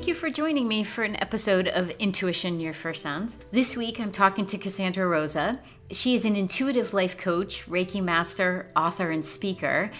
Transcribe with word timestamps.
thank 0.00 0.08
you 0.08 0.14
for 0.14 0.30
joining 0.30 0.66
me 0.66 0.82
for 0.82 1.02
an 1.02 1.14
episode 1.16 1.68
of 1.68 1.90
Intuition 1.98 2.58
Your 2.58 2.72
First 2.72 3.02
Sense. 3.02 3.38
This 3.50 3.76
week 3.76 4.00
I'm 4.00 4.10
talking 4.10 4.46
to 4.46 4.56
Cassandra 4.56 5.06
Rosa. 5.06 5.60
She 5.90 6.14
is 6.14 6.24
an 6.24 6.36
intuitive 6.36 6.94
life 6.94 7.18
coach, 7.18 7.66
Reiki 7.68 8.02
master, 8.02 8.72
author, 8.74 9.10
and 9.10 9.26
speaker. 9.26 9.90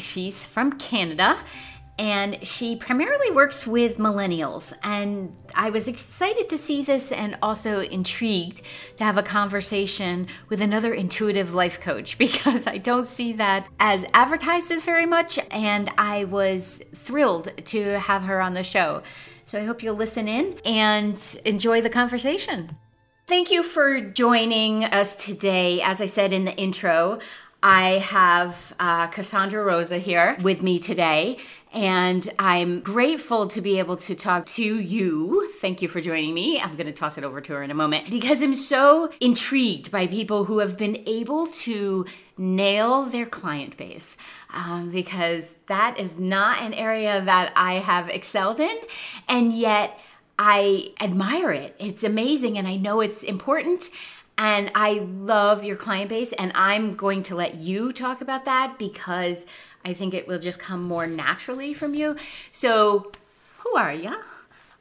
She's 0.00 0.44
from 0.44 0.72
Canada 0.72 1.38
and 2.00 2.44
she 2.44 2.74
primarily 2.74 3.30
works 3.30 3.64
with 3.64 3.98
millennials. 3.98 4.72
And 4.82 5.36
I 5.54 5.70
was 5.70 5.86
excited 5.86 6.48
to 6.48 6.58
see 6.58 6.82
this 6.82 7.12
and 7.12 7.38
also 7.40 7.80
intrigued 7.80 8.62
to 8.96 9.04
have 9.04 9.16
a 9.16 9.22
conversation 9.22 10.26
with 10.48 10.60
another 10.60 10.92
intuitive 10.92 11.54
life 11.54 11.80
coach 11.80 12.18
because 12.18 12.66
I 12.66 12.78
don't 12.78 13.06
see 13.06 13.32
that 13.34 13.68
as 13.78 14.04
advertised 14.12 14.72
as 14.72 14.82
very 14.82 15.06
much. 15.06 15.38
And 15.52 15.90
I 15.96 16.24
was 16.24 16.82
thrilled 16.96 17.52
to 17.66 18.00
have 18.00 18.22
her 18.22 18.40
on 18.40 18.54
the 18.54 18.64
show. 18.64 19.02
So 19.46 19.60
I 19.60 19.64
hope 19.64 19.82
you'll 19.82 19.94
listen 19.94 20.26
in 20.26 20.58
and 20.64 21.40
enjoy 21.44 21.80
the 21.80 21.90
conversation. 21.90 22.76
Thank 23.26 23.50
you 23.50 23.62
for 23.62 24.00
joining 24.00 24.84
us 24.84 25.16
today. 25.16 25.80
As 25.82 26.00
I 26.00 26.06
said 26.06 26.32
in 26.32 26.44
the 26.44 26.56
intro, 26.56 27.18
I 27.62 27.98
have 27.98 28.74
uh, 28.78 29.06
Cassandra 29.08 29.62
Rosa 29.64 29.98
here 29.98 30.36
with 30.42 30.62
me 30.62 30.78
today. 30.78 31.38
And 31.72 32.30
I'm 32.38 32.80
grateful 32.80 33.48
to 33.48 33.60
be 33.60 33.78
able 33.80 33.96
to 33.96 34.14
talk 34.14 34.46
to 34.46 34.62
you. 34.62 35.50
Thank 35.60 35.82
you 35.82 35.88
for 35.88 36.00
joining 36.00 36.32
me. 36.32 36.60
I'm 36.60 36.76
going 36.76 36.86
to 36.86 36.92
toss 36.92 37.18
it 37.18 37.24
over 37.24 37.40
to 37.40 37.52
her 37.54 37.62
in 37.62 37.70
a 37.70 37.74
moment 37.74 38.08
because 38.10 38.42
I'm 38.42 38.54
so 38.54 39.10
intrigued 39.20 39.90
by 39.90 40.06
people 40.06 40.44
who 40.44 40.60
have 40.60 40.78
been 40.78 41.02
able 41.06 41.48
to 41.48 42.06
nail 42.36 43.04
their 43.04 43.26
client 43.26 43.76
base 43.76 44.16
um, 44.52 44.90
because 44.90 45.54
that 45.66 45.98
is 45.98 46.18
not 46.18 46.60
an 46.60 46.74
area 46.74 47.22
that 47.24 47.52
I 47.56 47.74
have 47.74 48.08
excelled 48.08 48.60
in. 48.60 48.76
And 49.28 49.52
yet, 49.52 49.98
I 50.38 50.92
admire 51.00 51.52
it. 51.52 51.76
It's 51.78 52.02
amazing 52.02 52.58
and 52.58 52.66
I 52.66 52.76
know 52.76 53.00
it's 53.00 53.22
important. 53.22 53.90
And 54.36 54.70
I 54.74 54.94
love 54.94 55.62
your 55.62 55.76
client 55.76 56.08
base. 56.08 56.32
And 56.32 56.50
I'm 56.54 56.96
going 56.96 57.22
to 57.24 57.36
let 57.36 57.54
you 57.54 57.92
talk 57.92 58.20
about 58.20 58.44
that 58.46 58.78
because 58.78 59.46
I 59.84 59.92
think 59.92 60.12
it 60.12 60.26
will 60.26 60.40
just 60.40 60.58
come 60.58 60.82
more 60.82 61.06
naturally 61.06 61.72
from 61.72 61.94
you. 61.94 62.16
So, 62.50 63.12
who 63.58 63.76
are 63.76 63.92
you? 63.92 64.16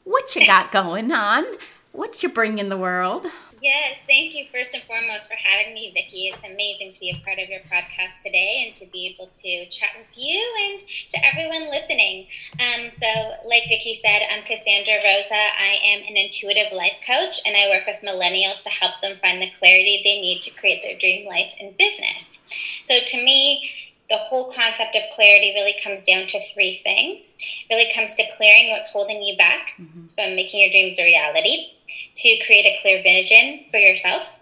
What 0.05 0.35
you 0.35 0.45
got 0.45 0.71
going 0.71 1.11
on? 1.11 1.45
What 1.91 2.23
you 2.23 2.29
bring 2.29 2.57
in 2.57 2.69
the 2.69 2.77
world? 2.77 3.27
Yes, 3.63 3.99
thank 4.09 4.35
you 4.35 4.43
first 4.53 4.73
and 4.73 4.83
foremost 4.83 5.29
for 5.29 5.35
having 5.35 5.73
me, 5.73 5.93
Vicki. 5.95 6.27
It's 6.27 6.37
amazing 6.43 6.91
to 6.91 6.99
be 6.99 7.11
a 7.11 7.23
part 7.23 7.39
of 7.39 7.47
your 7.47 7.61
podcast 7.71 8.19
today 8.21 8.65
and 8.67 8.75
to 8.75 8.85
be 8.87 9.15
able 9.15 9.31
to 9.33 9.65
chat 9.67 9.91
with 9.97 10.09
you 10.17 10.43
and 10.67 10.77
to 10.79 11.25
everyone 11.25 11.71
listening. 11.71 12.27
Um, 12.59 12.91
so, 12.91 13.07
like 13.47 13.63
Vicki 13.69 13.93
said, 13.93 14.19
I'm 14.29 14.43
Cassandra 14.43 14.95
Rosa. 14.95 15.39
I 15.39 15.79
am 15.81 16.01
an 16.01 16.17
intuitive 16.17 16.73
life 16.73 16.99
coach 17.07 17.39
and 17.45 17.55
I 17.55 17.69
work 17.69 17.87
with 17.87 18.03
millennials 18.03 18.61
to 18.63 18.69
help 18.69 18.99
them 19.01 19.17
find 19.21 19.41
the 19.41 19.49
clarity 19.57 20.01
they 20.03 20.19
need 20.19 20.41
to 20.41 20.51
create 20.51 20.83
their 20.83 20.99
dream 20.99 21.25
life 21.25 21.53
and 21.61 21.77
business. 21.77 22.39
So, 22.83 22.99
to 22.99 23.23
me, 23.23 23.71
the 24.09 24.17
whole 24.17 24.51
concept 24.51 24.95
of 24.95 25.03
clarity 25.13 25.53
really 25.55 25.75
comes 25.81 26.03
down 26.03 26.27
to 26.27 26.39
three 26.53 26.73
things. 26.73 27.37
It 27.69 27.73
really 27.73 27.91
comes 27.95 28.13
to 28.15 28.23
clearing 28.35 28.71
what's 28.71 28.91
holding 28.91 29.23
you 29.23 29.37
back 29.37 29.71
mm-hmm. 29.79 30.07
from 30.15 30.35
making 30.35 30.59
your 30.59 30.69
dreams 30.69 30.99
a 30.99 31.03
reality, 31.03 31.71
to 32.13 32.43
create 32.45 32.65
a 32.65 32.77
clear 32.81 33.01
vision 33.01 33.65
for 33.71 33.77
yourself, 33.77 34.39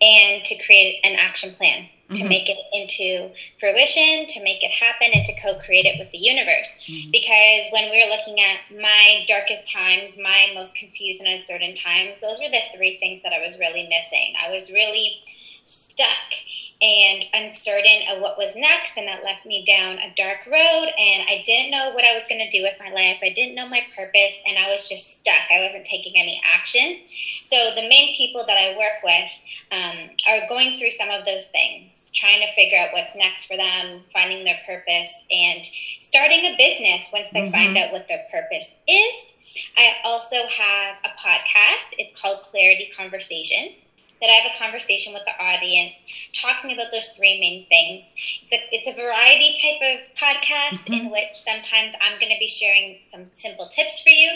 and 0.00 0.44
to 0.44 0.54
create 0.64 1.00
an 1.04 1.16
action 1.18 1.52
plan 1.52 1.88
to 2.08 2.20
mm-hmm. 2.20 2.28
make 2.28 2.48
it 2.48 2.56
into 2.72 3.30
fruition, 3.60 4.26
to 4.26 4.42
make 4.42 4.64
it 4.64 4.70
happen, 4.70 5.08
and 5.12 5.24
to 5.26 5.32
co 5.42 5.58
create 5.60 5.84
it 5.84 5.98
with 5.98 6.10
the 6.10 6.18
universe. 6.18 6.82
Mm-hmm. 6.88 7.10
Because 7.10 7.68
when 7.70 7.90
we 7.90 7.98
we're 7.98 8.08
looking 8.08 8.40
at 8.40 8.60
my 8.80 9.24
darkest 9.26 9.70
times, 9.70 10.16
my 10.16 10.50
most 10.54 10.74
confused 10.74 11.20
and 11.20 11.28
uncertain 11.28 11.74
times, 11.74 12.20
those 12.20 12.38
were 12.38 12.48
the 12.48 12.62
three 12.74 12.96
things 12.96 13.22
that 13.22 13.32
I 13.32 13.40
was 13.40 13.58
really 13.58 13.86
missing. 13.88 14.32
I 14.42 14.50
was 14.50 14.70
really 14.70 15.20
stuck 15.62 16.32
and 16.80 17.24
uncertain 17.34 18.02
of 18.08 18.22
what 18.22 18.38
was 18.38 18.54
next 18.54 18.96
and 18.96 19.08
that 19.08 19.24
left 19.24 19.44
me 19.44 19.64
down 19.64 19.98
a 19.98 20.14
dark 20.14 20.38
road 20.46 20.86
and 20.96 21.24
i 21.28 21.42
didn't 21.44 21.72
know 21.72 21.90
what 21.90 22.04
i 22.04 22.14
was 22.14 22.24
going 22.28 22.38
to 22.38 22.56
do 22.56 22.62
with 22.62 22.74
my 22.78 22.90
life. 22.90 23.18
I 23.22 23.30
didn't 23.30 23.56
know 23.56 23.68
my 23.68 23.82
purpose 23.96 24.34
and 24.46 24.56
i 24.58 24.70
was 24.70 24.88
just 24.88 25.18
stuck. 25.18 25.50
I 25.50 25.62
wasn't 25.62 25.84
taking 25.84 26.14
any 26.16 26.40
action. 26.44 26.98
So 27.42 27.72
the 27.74 27.88
main 27.88 28.14
people 28.14 28.44
that 28.46 28.56
i 28.56 28.76
work 28.76 29.02
with 29.02 29.30
um, 29.72 30.10
are 30.28 30.48
going 30.48 30.72
through 30.72 30.90
some 30.90 31.10
of 31.10 31.24
those 31.24 31.48
things 31.48 32.12
trying 32.14 32.40
to 32.40 32.54
figure 32.54 32.78
out 32.78 32.92
what's 32.92 33.16
next 33.16 33.46
for 33.46 33.56
them 33.56 34.02
finding 34.12 34.44
their 34.44 34.58
purpose 34.66 35.24
and 35.30 35.64
starting 35.98 36.40
a 36.40 36.56
business 36.56 37.10
once 37.12 37.30
they 37.30 37.42
mm-hmm. 37.42 37.52
find 37.52 37.76
out 37.76 37.92
what 37.92 38.06
their 38.08 38.24
purpose 38.30 38.74
is. 38.86 39.32
I 39.76 39.94
also 40.04 40.36
have 40.36 40.98
a 41.04 41.08
podcast. 41.18 41.94
It's 41.98 42.18
called 42.18 42.42
clarity 42.42 42.90
conversations 42.96 43.86
that 44.20 44.28
I 44.28 44.34
have 44.34 44.52
a 44.54 44.58
conversation 44.58 45.12
with 45.12 45.24
the 45.24 45.42
audience 45.42 46.06
talking 46.32 46.72
about 46.72 46.90
those 46.90 47.08
three 47.10 47.40
main 47.40 47.66
things. 47.66 48.14
It's 48.42 48.52
a 48.52 48.58
it's 48.72 48.88
a 48.88 48.94
variety 48.94 49.54
type 49.60 49.80
of 49.82 50.14
podcast 50.14 50.86
mm-hmm. 50.86 50.94
in 50.94 51.10
which 51.10 51.32
sometimes 51.32 51.94
I'm 52.00 52.18
going 52.18 52.32
to 52.32 52.38
be 52.38 52.48
sharing 52.48 53.00
some 53.00 53.26
simple 53.30 53.68
tips 53.68 54.00
for 54.00 54.10
you. 54.10 54.30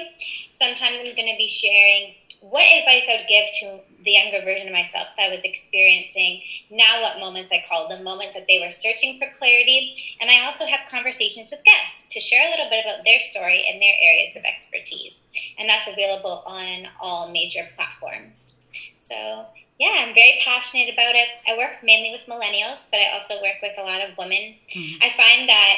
Sometimes 0.53 0.98
I'm 0.98 1.16
going 1.16 1.32
to 1.32 1.38
be 1.38 1.48
sharing 1.48 2.15
what 2.43 2.65
advice 2.65 3.06
I 3.09 3.19
would 3.19 3.28
give 3.28 3.47
to 3.60 3.78
the 4.04 4.10
younger 4.10 4.44
version 4.44 4.66
of 4.66 4.72
myself 4.72 5.06
that 5.16 5.28
I 5.28 5.31
was 5.31 5.44
experiencing 5.44 6.43
now 6.70 7.00
what 7.00 7.20
moments 7.20 7.53
I 7.53 7.62
call 7.69 7.88
the 7.88 8.03
moments 8.03 8.34
that 8.34 8.47
they 8.49 8.59
were 8.59 8.72
searching 8.72 9.20
for 9.20 9.31
clarity. 9.32 10.16
And 10.20 10.28
I 10.28 10.44
also 10.44 10.66
have 10.66 10.81
conversations 10.91 11.50
with 11.53 11.62
guests 11.62 12.09
to 12.09 12.19
share 12.19 12.44
a 12.44 12.50
little 12.50 12.69
bit 12.69 12.84
about 12.84 13.04
their 13.04 13.20
story 13.20 13.64
and 13.70 13.81
their 13.81 13.94
areas 14.03 14.34
of 14.34 14.43
expertise. 14.43 15.22
And 15.56 15.69
that's 15.69 15.87
available 15.87 16.43
on 16.44 16.88
all 17.00 17.31
major 17.31 17.69
platforms. 17.76 18.59
So 18.97 19.47
yeah, 19.82 20.06
I'm 20.06 20.15
very 20.15 20.38
passionate 20.44 20.94
about 20.94 21.16
it. 21.16 21.26
I 21.48 21.59
work 21.59 21.82
mainly 21.82 22.12
with 22.12 22.26
millennials, 22.26 22.88
but 22.88 23.00
I 23.00 23.12
also 23.12 23.34
work 23.43 23.59
with 23.60 23.75
a 23.76 23.82
lot 23.82 24.00
of 24.00 24.16
women. 24.16 24.54
Mm-hmm. 24.70 25.03
I 25.03 25.10
find 25.10 25.48
that 25.48 25.76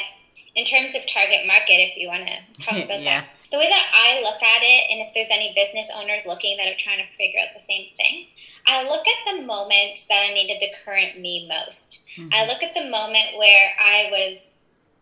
in 0.53 0.63
terms 0.63 0.93
of 0.93 1.07
target 1.07 1.47
market, 1.47 1.81
if 1.81 1.97
you 1.97 2.07
want 2.07 2.27
to 2.27 2.63
talk 2.63 2.77
about 2.85 3.01
yeah. 3.01 3.21
that, 3.21 3.29
the 3.51 3.57
way 3.57 3.67
that 3.67 3.87
I 3.91 4.21
look 4.21 4.37
at 4.43 4.61
it, 4.61 4.93
and 4.93 5.01
if 5.01 5.11
there's 5.15 5.29
any 5.31 5.53
business 5.55 5.89
owners 5.97 6.21
looking 6.27 6.55
that 6.57 6.67
are 6.67 6.77
trying 6.77 6.99
to 6.99 7.17
figure 7.17 7.39
out 7.41 7.55
the 7.55 7.59
same 7.59 7.87
thing, 7.97 8.27
I 8.67 8.83
look 8.83 9.07
at 9.07 9.25
the 9.25 9.41
moment 9.43 9.97
that 10.07 10.21
I 10.21 10.33
needed 10.35 10.61
the 10.61 10.69
current 10.85 11.19
me 11.19 11.49
most. 11.49 12.03
Mm-hmm. 12.15 12.29
I 12.31 12.45
look 12.45 12.61
at 12.61 12.75
the 12.75 12.87
moment 12.87 13.39
where 13.39 13.71
I 13.81 14.09
was 14.11 14.53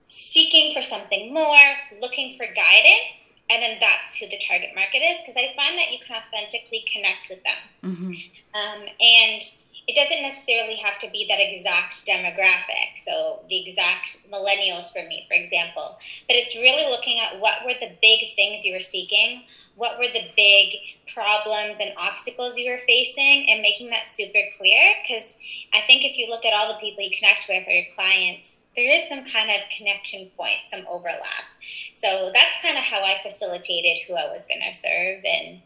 seeking 0.08 0.74
for 0.74 0.82
something 0.82 1.34
more, 1.34 1.76
looking 2.00 2.38
for 2.38 2.46
guidance, 2.46 3.33
and 3.50 3.62
then 3.62 3.78
that's 3.80 4.16
who 4.16 4.28
the 4.28 4.40
target 4.48 4.70
market 4.74 5.00
is 5.00 5.20
because 5.20 5.36
I 5.36 5.54
find 5.56 5.78
that 5.78 5.92
you 5.92 6.00
can 6.00 6.16
authentically 6.16 6.86
connect 6.92 7.30
with 7.30 7.44
them. 7.44 7.92
Mm-hmm. 7.92 8.12
Um, 8.56 8.82
and 9.00 9.42
it 9.86 9.96
doesn't 9.96 10.22
necessarily 10.22 10.78
have 10.78 10.98
to 11.00 11.10
be 11.12 11.26
that 11.28 11.40
exact 11.40 12.06
demographic. 12.08 12.98
So 12.98 13.42
the 13.50 13.60
exact 13.66 14.18
millennials 14.32 14.92
for 14.94 15.06
me, 15.08 15.26
for 15.28 15.34
example. 15.34 15.98
But 16.28 16.38
it's 16.38 16.56
really 16.56 16.90
looking 16.90 17.20
at 17.20 17.40
what 17.40 17.66
were 17.66 17.74
the 17.80 17.92
big 18.02 18.34
things 18.36 18.64
you 18.64 18.74
were 18.74 18.80
seeking, 18.80 19.44
what 19.76 19.98
were 19.98 20.08
the 20.08 20.30
big 20.36 20.76
problems 21.14 21.80
and 21.80 21.92
obstacles 21.98 22.58
you 22.58 22.72
were 22.72 22.80
facing, 22.88 23.50
and 23.50 23.62
making 23.62 23.90
that 23.90 24.08
super 24.08 24.40
clear. 24.58 24.94
Because 25.02 25.38
I 25.74 25.82
think 25.82 26.06
if 26.06 26.18
you 26.18 26.30
look 26.30 26.46
at 26.46 26.54
all 26.54 26.68
the 26.68 26.80
people 26.80 27.04
you 27.04 27.16
connect 27.18 27.48
with 27.50 27.68
or 27.68 27.72
your 27.72 27.92
clients, 27.96 28.64
there 28.76 28.90
is 28.90 29.08
some 29.08 29.24
kind 29.26 29.50
of 29.50 29.58
connection 29.76 30.30
point, 30.38 30.64
some 30.64 30.86
overlap. 30.90 31.46
So 31.92 32.32
that's 32.34 32.62
kind 32.62 32.78
of 32.78 32.84
how 32.84 33.02
I 33.02 33.20
facilitated 33.22 34.04
who 34.08 34.16
I 34.16 34.32
was 34.32 34.46
going 34.46 34.62
to 34.62 34.74
serve 34.74 35.24
and 35.26 35.62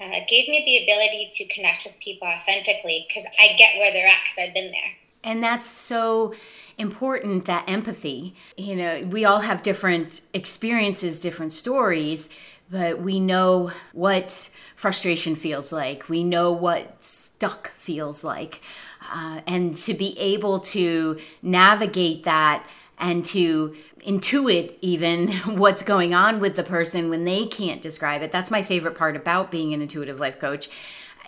uh, 0.00 0.24
gave 0.28 0.48
me 0.48 0.62
the 0.64 0.84
ability 0.84 1.28
to 1.30 1.54
connect 1.54 1.84
with 1.84 1.94
people 2.00 2.26
authentically 2.26 3.06
because 3.08 3.26
I 3.38 3.54
get 3.56 3.78
where 3.78 3.92
they're 3.92 4.06
at 4.06 4.18
because 4.24 4.38
I've 4.48 4.54
been 4.54 4.72
there. 4.72 4.92
And 5.24 5.42
that's 5.42 5.66
so 5.66 6.34
important 6.78 7.44
that 7.44 7.68
empathy. 7.68 8.34
You 8.56 8.76
know, 8.76 9.02
we 9.08 9.24
all 9.24 9.40
have 9.40 9.62
different 9.62 10.20
experiences, 10.34 11.20
different 11.20 11.52
stories, 11.52 12.28
but 12.72 13.00
we 13.00 13.20
know 13.20 13.70
what 13.92 14.48
frustration 14.74 15.36
feels 15.36 15.72
like. 15.72 16.08
We 16.08 16.24
know 16.24 16.50
what 16.50 17.04
stuck 17.04 17.70
feels 17.72 18.24
like. 18.24 18.62
Uh, 19.12 19.42
and 19.46 19.76
to 19.76 19.92
be 19.92 20.18
able 20.18 20.58
to 20.60 21.18
navigate 21.42 22.24
that 22.24 22.66
and 22.98 23.24
to 23.26 23.76
intuit 24.06 24.74
even 24.80 25.32
what's 25.58 25.82
going 25.82 26.14
on 26.14 26.40
with 26.40 26.56
the 26.56 26.64
person 26.64 27.10
when 27.10 27.24
they 27.24 27.46
can't 27.46 27.80
describe 27.80 28.20
it 28.22 28.32
that's 28.32 28.50
my 28.50 28.62
favorite 28.62 28.96
part 28.96 29.14
about 29.14 29.50
being 29.50 29.72
an 29.72 29.80
intuitive 29.80 30.18
life 30.18 30.40
coach 30.40 30.68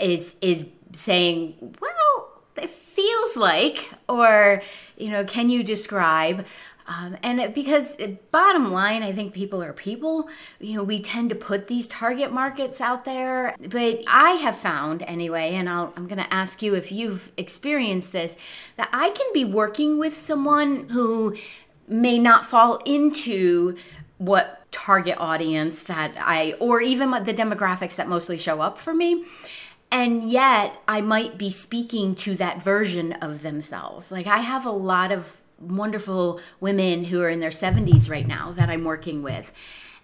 is 0.01 0.35
is 0.41 0.67
saying 0.93 1.55
well 1.81 2.33
it 2.57 2.71
feels 2.71 3.37
like 3.37 3.91
or 4.09 4.61
you 4.97 5.09
know 5.09 5.25
can 5.25 5.49
you 5.49 5.63
describe 5.63 6.45
um, 6.87 7.17
and 7.23 7.55
because 7.55 7.97
bottom 8.31 8.73
line 8.73 9.03
i 9.03 9.13
think 9.13 9.33
people 9.33 9.63
are 9.63 9.73
people 9.73 10.29
you 10.61 10.77
know 10.77 10.83
we 10.83 10.99
tend 10.99 11.29
to 11.31 11.37
put 11.37 11.67
these 11.67 11.89
target 11.89 12.33
markets 12.33 12.81
out 12.81 13.05
there 13.05 13.55
but 13.69 14.03
i 14.07 14.33
have 14.33 14.57
found 14.57 15.03
anyway 15.03 15.55
and 15.55 15.69
i 15.69 15.89
i'm 15.97 16.07
going 16.07 16.23
to 16.23 16.35
ask 16.35 16.63
you 16.63 16.75
if 16.75 16.91
you've 16.93 17.33
experienced 17.37 18.13
this 18.13 18.37
that 18.77 18.89
i 18.93 19.11
can 19.11 19.27
be 19.33 19.45
working 19.45 19.99
with 19.99 20.21
someone 20.21 20.89
who 20.91 21.35
may 21.87 22.19
not 22.19 22.47
fall 22.47 22.77
into 22.85 23.77
what 24.19 24.65
target 24.71 25.17
audience 25.19 25.83
that 25.85 26.15
I, 26.19 26.55
or 26.55 26.81
even 26.81 27.11
the 27.11 27.35
demographics 27.35 27.97
that 27.97 28.09
mostly 28.09 28.37
show 28.37 28.61
up 28.61 28.79
for 28.79 28.95
me. 28.95 29.25
And 29.91 30.29
yet, 30.29 30.75
I 30.89 31.01
might 31.01 31.39
be 31.39 31.51
speaking 31.51 32.17
to 32.17 32.35
that 32.37 32.63
version 32.63 33.13
of 33.15 33.43
themselves. 33.43 34.11
Like, 34.11 34.27
I 34.27 34.39
have 34.39 34.67
a 34.67 34.73
lot 34.73 35.13
of 35.13 35.37
wonderful 35.69 36.41
women 36.61 37.05
who 37.05 37.21
are 37.23 37.29
in 37.29 37.41
their 37.41 37.51
70s 37.51 38.11
right 38.11 38.27
now 38.27 38.53
that 38.53 38.71
I'm 38.71 38.85
working 38.85 39.23
with. 39.23 39.53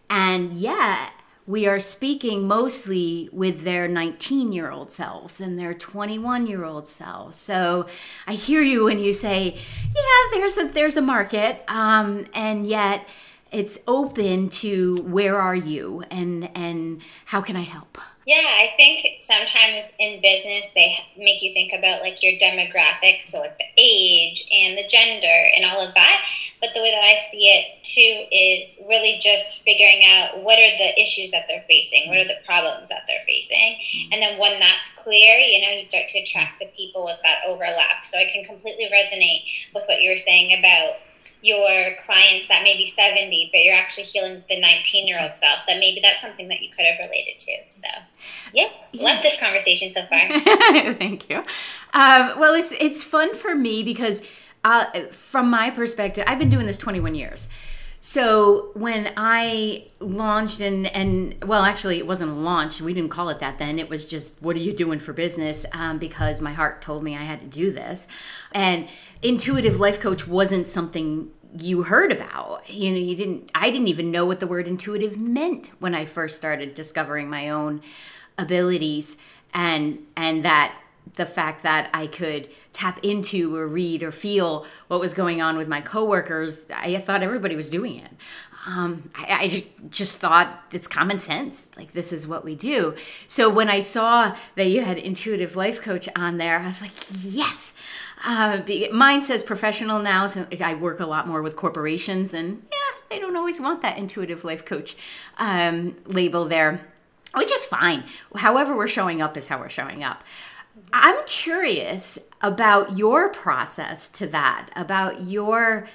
And 0.09 0.53
yet, 0.55 1.13
we 1.47 1.67
are 1.67 1.81
speaking 1.81 2.47
mostly 2.47 3.29
with 3.33 3.65
their 3.65 3.89
19 3.89 4.53
year 4.53 4.71
old 4.71 4.93
selves 4.93 5.41
and 5.41 5.59
their 5.59 5.75
21 5.75 6.47
year 6.47 6.65
old 6.65 6.87
selves. 6.87 7.37
So 7.37 7.87
I 8.27 8.35
hear 8.35 8.63
you 8.63 8.85
when 8.85 8.99
you 8.99 9.13
say, 9.13 9.59
yeah, 9.95 10.31
there's 10.33 10.57
a, 10.59 10.69
there's 10.69 10.97
a 10.97 11.03
market. 11.03 11.65
Um, 11.67 12.27
and 12.35 12.67
yet 12.67 13.07
it's 13.51 13.81
open 13.89 14.49
to 14.49 14.97
where 15.03 15.41
are 15.41 15.57
you 15.57 16.05
and, 16.11 16.57
and 16.57 17.01
how 17.25 17.41
can 17.41 17.57
I 17.57 17.63
help? 17.63 17.99
Yeah, 18.31 18.47
I 18.47 18.75
think 18.77 19.21
sometimes 19.21 19.93
in 19.99 20.23
business 20.23 20.71
they 20.71 20.97
make 21.19 21.43
you 21.43 21.53
think 21.53 21.73
about 21.73 22.01
like 22.01 22.23
your 22.23 22.35
demographics, 22.35 23.25
so 23.25 23.41
like 23.41 23.59
the 23.59 23.65
age 23.77 24.47
and 24.53 24.79
the 24.79 24.87
gender 24.87 25.51
and 25.57 25.65
all 25.65 25.81
of 25.81 25.93
that. 25.95 26.23
But 26.61 26.71
the 26.73 26.81
way 26.81 26.93
that 26.93 27.03
I 27.03 27.17
see 27.17 27.51
it 27.51 27.83
too 27.83 28.29
is 28.31 28.79
really 28.89 29.19
just 29.19 29.63
figuring 29.65 30.03
out 30.05 30.45
what 30.45 30.61
are 30.61 30.79
the 30.79 30.95
issues 31.03 31.33
that 31.33 31.47
they're 31.49 31.65
facing, 31.67 32.07
what 32.07 32.19
are 32.19 32.25
the 32.25 32.39
problems 32.47 32.89
that 32.89 33.03
they're 33.09 33.27
facing. 33.27 33.81
And 34.13 34.23
then 34.23 34.39
when 34.39 34.61
that's 34.61 34.95
clear, 35.03 35.39
you 35.39 35.61
know, 35.61 35.73
you 35.73 35.85
start 35.85 36.07
to 36.11 36.21
attract 36.21 36.61
the 36.61 36.71
people 36.77 37.05
with 37.05 37.19
that 37.25 37.39
overlap. 37.49 38.05
So 38.05 38.17
I 38.17 38.31
can 38.33 38.45
completely 38.45 38.89
resonate 38.95 39.43
with 39.75 39.87
what 39.89 40.03
you 40.03 40.09
were 40.09 40.17
saying 40.17 40.57
about 40.57 40.99
your 41.43 41.95
clients 42.05 42.49
that 42.49 42.63
may 42.63 42.77
be 42.77 42.85
70 42.85 43.51
but 43.53 43.65
you're 43.65 43.75
actually 43.75 44.05
healing 44.05 44.43
the 44.49 44.61
19 44.61 45.07
year 45.07 45.21
old 45.21 45.35
self 45.35 45.61
that 45.67 45.79
maybe 45.79 46.01
that's 46.01 46.21
something 46.21 46.49
that 46.49 46.63
you 46.63 46.71
could 46.71 46.85
have 46.85 46.99
related 46.99 47.39
to. 47.39 47.53
So 47.67 47.89
yeah, 48.53 48.69
yeah. 48.93 49.03
love 49.03 49.23
this 49.23 49.39
conversation 49.41 49.93
so 49.93 50.05
far. 50.07 50.29
Thank 50.95 51.29
you. 51.31 51.39
Um, 51.93 52.39
well 52.39 52.55
it's 52.55 52.73
it's 52.79 53.03
fun 53.05 53.35
for 53.37 53.55
me 53.55 53.83
because 53.83 54.23
uh, 54.65 55.07
from 55.11 55.49
my 55.49 55.71
perspective 55.71 56.23
i've 56.27 56.39
been 56.39 56.51
doing 56.51 56.67
this 56.67 56.77
21 56.77 57.15
years 57.15 57.49
so 58.01 58.71
when 58.75 59.13
I 59.17 59.89
launched 60.01 60.61
and 60.61 60.87
and 60.87 61.45
well, 61.45 61.63
actually, 61.63 61.99
it 61.99 62.07
wasn't 62.07 62.31
a 62.31 62.35
launch. 62.35 62.81
We 62.81 62.95
didn't 62.95 63.11
call 63.11 63.29
it 63.29 63.41
that 63.41 63.59
then. 63.59 63.79
It 63.79 63.89
was 63.91 64.07
just, 64.07 64.41
what 64.41 64.57
are 64.57 64.61
you 64.61 64.73
doing 64.73 64.99
for 64.99 65.13
business? 65.13 65.67
Um, 65.73 65.99
because 65.99 66.41
my 66.41 66.53
heart 66.53 66.81
told 66.81 67.03
me 67.03 67.17
I 67.17 67.25
had 67.25 67.41
to 67.41 67.47
do 67.47 67.71
this, 67.71 68.07
and 68.53 68.89
intuitive 69.23 69.79
life 69.79 70.01
coach 70.01 70.27
wasn't 70.27 70.69
something 70.69 71.31
you 71.59 71.83
heard 71.83 72.13
about. 72.13 72.69
You 72.71 72.93
know, 72.93 72.99
you 72.99 73.15
didn't. 73.15 73.51
I 73.55 73.71
didn't 73.71 73.89
even 73.89 74.11
know 74.11 74.25
what 74.25 74.41
the 74.41 74.47
word 74.47 74.67
intuitive 74.67 75.21
meant 75.21 75.71
when 75.79 75.95
I 75.95 76.07
first 76.07 76.39
started 76.39 76.75
discovering 76.75 77.29
my 77.29 77.51
own 77.51 77.83
abilities 78.39 79.19
and 79.53 79.99
and 80.17 80.45
that 80.45 80.81
the 81.17 81.27
fact 81.27 81.63
that 81.63 81.91
I 81.93 82.07
could 82.07 82.49
tap 82.73 83.01
into 83.03 83.55
or 83.57 83.67
read 83.67 84.03
or 84.03 84.13
feel 84.13 84.67
what 84.89 85.01
was 85.01 85.15
going 85.15 85.41
on 85.41 85.57
with 85.57 85.69
my 85.69 85.81
coworkers, 85.81 86.63
I 86.73 86.97
thought 86.99 87.23
everybody 87.23 87.57
was 87.57 87.69
doing 87.69 87.99
it. 87.99 88.11
Um, 88.67 89.11
I, 89.15 89.27
I, 89.29 89.87
just 89.89 90.19
thought 90.19 90.65
it's 90.71 90.87
common 90.87 91.19
sense. 91.19 91.65
Like 91.79 91.93
this 91.93 92.13
is 92.13 92.29
what 92.29 92.45
we 92.45 92.55
do. 92.55 92.95
So 93.27 93.49
when 93.49 93.71
I 93.71 93.79
saw 93.79 94.37
that 94.55 94.67
you 94.67 94.85
had 94.85 94.99
intuitive 94.99 95.57
life 95.57 95.81
coach 95.81 96.09
on 96.15 96.37
there, 96.37 96.59
I 96.59 96.67
was 96.67 96.83
like, 96.83 96.93
yes. 97.23 97.73
Uh, 98.23 98.61
mine 98.93 99.23
says 99.25 99.43
professional 99.43 100.01
now, 100.01 100.27
so 100.27 100.47
I 100.61 100.75
work 100.75 101.01
a 101.01 101.07
lot 101.07 101.27
more 101.27 101.41
with 101.41 101.57
corporations, 101.57 102.35
and 102.35 102.63
yeah, 102.71 102.99
they 103.09 103.19
don't 103.19 103.35
always 103.35 103.59
want 103.61 103.81
that 103.81 103.97
intuitive 103.97 104.45
life 104.45 104.67
coach 104.67 104.95
um, 105.39 105.97
label 106.05 106.45
there, 106.47 106.87
which 107.35 107.51
is 107.51 107.65
fine. 107.65 108.05
However, 108.37 108.77
we're 108.77 108.89
showing 108.89 109.23
up 109.23 109.39
is 109.39 109.47
how 109.47 109.59
we're 109.59 109.71
showing 109.71 110.05
up. 110.05 110.23
I'm 110.93 111.25
curious 111.27 112.19
about 112.41 112.97
your 112.97 113.29
process 113.29 114.09
to 114.09 114.27
that, 114.29 114.71
about 114.75 115.23
your 115.23 115.89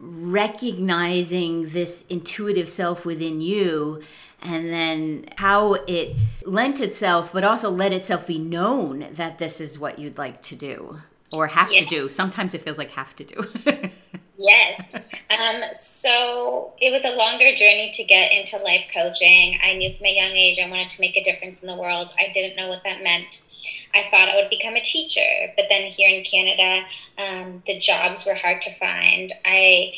recognizing 0.00 1.70
this 1.70 2.04
intuitive 2.08 2.68
self 2.68 3.04
within 3.04 3.40
you 3.40 4.02
and 4.40 4.72
then 4.72 5.28
how 5.38 5.74
it 5.74 6.14
lent 6.44 6.80
itself, 6.80 7.32
but 7.32 7.42
also 7.42 7.70
let 7.70 7.92
itself 7.92 8.26
be 8.26 8.38
known 8.38 9.06
that 9.12 9.38
this 9.38 9.60
is 9.60 9.78
what 9.78 9.98
you'd 9.98 10.16
like 10.16 10.42
to 10.42 10.54
do 10.54 11.00
or 11.32 11.48
have 11.48 11.72
yeah. 11.72 11.80
to 11.80 11.86
do. 11.86 12.08
Sometimes 12.08 12.54
it 12.54 12.62
feels 12.62 12.78
like 12.78 12.90
have 12.92 13.14
to 13.16 13.24
do. 13.24 13.46
yes. 14.38 14.94
Um, 14.94 15.62
so 15.72 16.74
it 16.80 16.92
was 16.92 17.04
a 17.04 17.16
longer 17.16 17.52
journey 17.54 17.90
to 17.94 18.04
get 18.04 18.32
into 18.32 18.56
life 18.58 18.86
coaching. 18.92 19.58
I 19.62 19.74
knew 19.74 19.94
from 19.96 20.06
a 20.06 20.14
young 20.14 20.30
age 20.30 20.58
I 20.58 20.70
wanted 20.70 20.90
to 20.90 21.00
make 21.00 21.16
a 21.16 21.24
difference 21.24 21.62
in 21.62 21.68
the 21.68 21.76
world. 21.76 22.14
I 22.18 22.30
didn't 22.32 22.56
know 22.56 22.68
what 22.68 22.84
that 22.84 23.02
meant. 23.02 23.42
I 23.94 24.06
thought 24.10 24.28
I 24.28 24.36
would 24.36 24.50
become 24.50 24.76
a 24.76 24.82
teacher, 24.82 25.52
but 25.56 25.66
then 25.68 25.90
here 25.90 26.08
in 26.08 26.24
Canada, 26.24 26.86
um, 27.18 27.62
the 27.66 27.78
jobs 27.78 28.24
were 28.26 28.34
hard 28.34 28.62
to 28.62 28.70
find. 28.70 29.32
I 29.44 29.92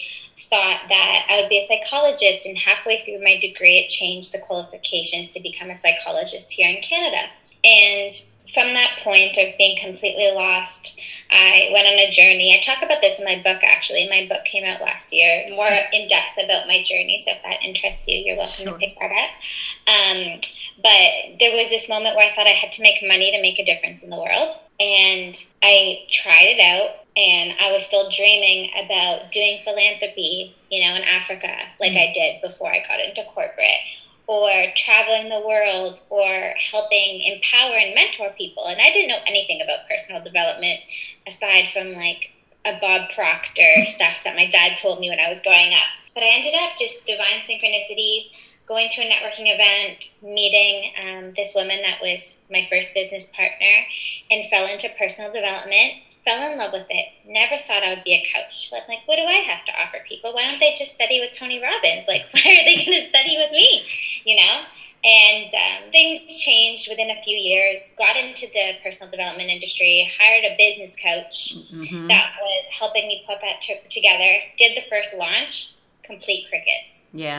thought 0.49 0.83
that 0.89 1.27
I 1.29 1.41
would 1.41 1.51
be 1.51 1.59
a 1.59 1.61
psychologist, 1.61 2.47
and 2.47 2.57
halfway 2.57 3.05
through 3.05 3.23
my 3.23 3.39
degree, 3.39 3.79
it 3.79 3.89
changed 3.89 4.33
the 4.33 4.39
qualifications 4.39 5.35
to 5.35 5.41
become 5.41 5.71
a 5.71 5.75
psychologist 5.75 6.53
here 6.53 6.69
in 6.69 6.83
Canada. 6.83 7.29
And 7.63 8.11
from 8.55 8.73
that 8.75 8.99
point 9.03 9.37
of 9.37 9.57
being 9.59 9.79
completely 9.79 10.31
lost, 10.33 11.01
I 11.31 11.71
went 11.73 11.87
on 11.87 11.95
a 11.95 12.11
journey. 12.11 12.57
I 12.57 12.61
talk 12.65 12.83
about 12.83 13.01
this 13.01 13.19
in 13.19 13.25
my 13.25 13.37
book, 13.37 13.63
actually. 13.63 14.09
My 14.09 14.27
book 14.29 14.45
came 14.45 14.65
out 14.65 14.81
last 14.81 15.13
year, 15.13 15.47
more 15.51 15.69
in 15.93 16.09
depth 16.09 16.37
about 16.43 16.67
my 16.67 16.83
journey. 16.83 17.19
So 17.25 17.31
if 17.33 17.43
that 17.45 17.63
interests 17.63 18.09
you, 18.09 18.17
you're 18.19 18.37
welcome 18.37 18.65
sure. 18.65 18.73
to 18.73 18.79
pick 18.79 18.99
that 18.99 19.13
up. 19.13 19.31
Um, 19.87 20.41
but 20.83 21.39
there 21.39 21.57
was 21.57 21.69
this 21.69 21.89
moment 21.89 22.17
where 22.17 22.29
I 22.29 22.35
thought 22.35 22.47
I 22.47 22.51
had 22.51 22.73
to 22.73 22.83
make 22.83 23.03
money 23.07 23.31
to 23.33 23.41
make 23.41 23.59
a 23.59 23.65
difference 23.65 24.03
in 24.03 24.11
the 24.11 24.17
world. 24.17 24.53
And 24.79 25.35
I 25.63 26.07
tried 26.11 26.57
it 26.57 26.61
out 26.61 27.07
and 27.17 27.55
I 27.61 27.73
was 27.73 27.85
still 27.85 28.09
dreaming 28.11 28.71
about 28.85 29.33
doing 29.33 29.61
philanthropy, 29.65 30.55
you 30.71 30.87
know, 30.87 30.95
in 30.95 31.03
Africa, 31.03 31.55
like 31.81 31.93
mm. 31.93 32.09
I 32.09 32.13
did 32.13 32.41
before 32.41 32.69
I 32.69 32.85
got 32.87 33.01
into 33.01 33.25
corporate, 33.35 33.83
or 34.27 34.67
traveling 34.77 35.29
the 35.29 35.45
world, 35.47 35.99
or 36.09 36.55
helping 36.57 37.23
empower 37.23 37.75
and 37.75 37.95
mentor 37.95 38.31
people. 38.39 38.67
And 38.67 38.81
I 38.81 38.91
didn't 38.91 39.09
know 39.09 39.23
anything 39.27 39.61
about 39.63 39.89
personal 39.89 40.23
development 40.23 40.81
aside 41.27 41.71
from 41.73 41.93
like 41.93 42.31
a 42.65 42.79
Bob 42.81 43.11
Proctor 43.11 43.75
stuff 43.87 44.23
that 44.25 44.37
my 44.37 44.47
dad 44.47 44.77
told 44.77 45.01
me 45.01 45.11
when 45.11 45.21
I 45.21 45.29
was 45.29 45.43
growing 45.43 45.73
up. 45.75 45.89
But 46.15 46.23
I 46.23 46.29
ended 46.29 46.55
up 46.55 46.77
just 46.79 47.07
divine 47.07 47.39
synchronicity 47.39 48.31
going 48.71 48.89
to 48.89 49.01
a 49.01 49.11
networking 49.11 49.53
event, 49.53 50.15
meeting 50.23 50.93
um, 51.03 51.33
this 51.35 51.55
woman 51.57 51.83
that 51.83 51.99
was 52.01 52.41
my 52.53 52.65
first 52.71 52.95
business 52.95 53.27
partner, 53.35 53.85
and 54.31 54.49
fell 54.49 54.65
into 54.71 54.89
personal 54.97 55.31
development. 55.33 55.95
Fell 56.25 56.53
in 56.53 56.57
love 56.57 56.73
with 56.73 56.87
it. 56.89 57.07
Never 57.27 57.59
thought 57.59 57.83
I 57.83 57.93
would 57.93 58.05
be 58.05 58.15
a 58.15 58.23
coach. 58.33 58.71
I'm 58.73 58.83
like, 58.89 59.01
what 59.07 59.17
do 59.17 59.23
I 59.23 59.43
have 59.43 59.65
to 59.65 59.73
offer 59.73 59.99
people? 60.07 60.33
Why 60.33 60.49
don't 60.49 60.61
they 60.61 60.73
just 60.79 60.95
study 60.95 61.19
with 61.19 61.33
Tony 61.37 61.61
Robbins? 61.61 62.07
Like, 62.07 62.27
why 62.33 62.43
are 62.43 62.65
they 62.65 62.77
going 62.77 63.03
to 63.03 63.07
study 63.09 63.37
with 63.37 63.51
me? 63.51 63.85
You 64.25 64.37
know. 64.37 64.63
And 65.03 65.51
um, 65.55 65.91
things 65.91 66.21
changed 66.37 66.87
within 66.89 67.11
a 67.11 67.21
few 67.23 67.35
years. 67.35 67.95
Got 67.99 68.19
into 68.19 68.47
the 68.53 68.75
personal 68.85 69.11
development 69.11 69.49
industry. 69.49 70.13
Hired 70.21 70.45
a 70.45 70.55
business 70.59 70.95
coach 70.95 71.57
mm-hmm. 71.57 72.07
that 72.09 72.35
was 72.39 72.71
helping 72.71 73.09
me 73.09 73.25
put 73.27 73.41
that 73.41 73.63
t- 73.63 73.81
together. 73.89 74.41
Did 74.59 74.77
the 74.77 74.87
first 74.89 75.17
launch. 75.17 75.75
Complete 76.05 76.47
crickets. 76.51 77.09
Yeah. 77.15 77.39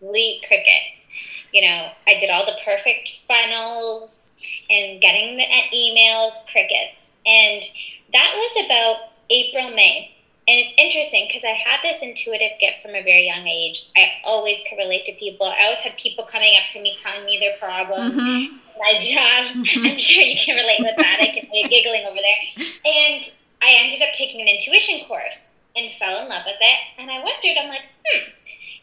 Complete 0.00 0.44
crickets. 0.46 1.08
You 1.52 1.62
know, 1.62 1.90
I 2.06 2.18
did 2.18 2.30
all 2.30 2.46
the 2.46 2.56
perfect 2.64 3.22
funnels 3.26 4.36
and 4.70 5.00
getting 5.00 5.36
the 5.36 5.44
emails, 5.74 6.32
crickets. 6.50 7.10
And 7.26 7.62
that 8.12 8.32
was 8.34 8.64
about 8.64 9.10
April, 9.30 9.74
May. 9.74 10.16
And 10.48 10.58
it's 10.58 10.72
interesting 10.78 11.26
because 11.28 11.44
I 11.44 11.50
had 11.50 11.80
this 11.82 12.02
intuitive 12.02 12.58
gift 12.58 12.82
from 12.82 12.94
a 12.94 13.02
very 13.02 13.26
young 13.26 13.46
age. 13.46 13.90
I 13.96 14.08
always 14.24 14.62
could 14.68 14.78
relate 14.78 15.04
to 15.04 15.12
people. 15.14 15.46
I 15.46 15.64
always 15.64 15.80
had 15.80 15.96
people 15.96 16.24
coming 16.24 16.54
up 16.60 16.68
to 16.70 16.82
me 16.82 16.94
telling 16.96 17.24
me 17.24 17.38
their 17.38 17.56
problems, 17.58 18.18
mm-hmm. 18.18 18.56
my 18.78 18.94
jobs. 18.98 19.54
Mm-hmm. 19.54 19.86
I'm 19.86 19.98
sure 19.98 20.22
you 20.22 20.36
can 20.36 20.56
relate 20.56 20.80
with 20.80 20.96
that. 20.96 21.18
I 21.20 21.26
can 21.26 21.46
be 21.50 21.68
giggling 21.68 22.04
over 22.06 22.16
there. 22.16 22.66
And 22.84 23.30
I 23.62 23.76
ended 23.78 24.02
up 24.02 24.12
taking 24.12 24.40
an 24.40 24.48
intuition 24.48 25.06
course 25.06 25.54
and 25.76 25.94
fell 25.94 26.22
in 26.22 26.28
love 26.28 26.42
with 26.46 26.58
it. 26.60 26.80
And 26.98 27.10
I 27.10 27.22
wondered, 27.22 27.56
I'm 27.60 27.68
like, 27.68 27.86
hmm, 28.04 28.30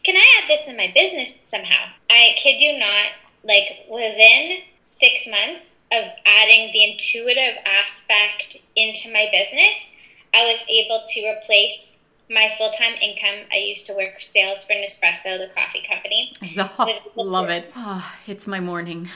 can 0.08 0.16
I 0.16 0.40
add 0.40 0.48
this 0.48 0.66
in 0.66 0.74
my 0.78 0.90
business 0.94 1.38
somehow? 1.44 1.90
I 2.08 2.30
kid 2.36 2.62
you 2.62 2.78
not, 2.78 3.08
like 3.44 3.84
within 3.90 4.60
six 4.86 5.28
months 5.28 5.76
of 5.92 6.04
adding 6.24 6.72
the 6.72 6.92
intuitive 6.92 7.58
aspect 7.66 8.56
into 8.74 9.12
my 9.12 9.28
business, 9.30 9.94
I 10.32 10.46
was 10.46 10.64
able 10.66 11.02
to 11.06 11.30
replace 11.30 11.98
my 12.30 12.50
full 12.56 12.70
time 12.70 12.94
income. 13.02 13.44
I 13.52 13.56
used 13.56 13.84
to 13.86 13.92
work 13.92 14.22
sales 14.22 14.64
for 14.64 14.72
Nespresso, 14.72 15.36
the 15.36 15.50
coffee 15.54 15.84
company. 15.86 16.32
Oh, 16.78 17.22
love 17.22 17.48
to, 17.48 17.56
it. 17.56 17.72
Oh, 17.76 18.10
it's 18.26 18.46
my 18.46 18.60
morning. 18.60 19.10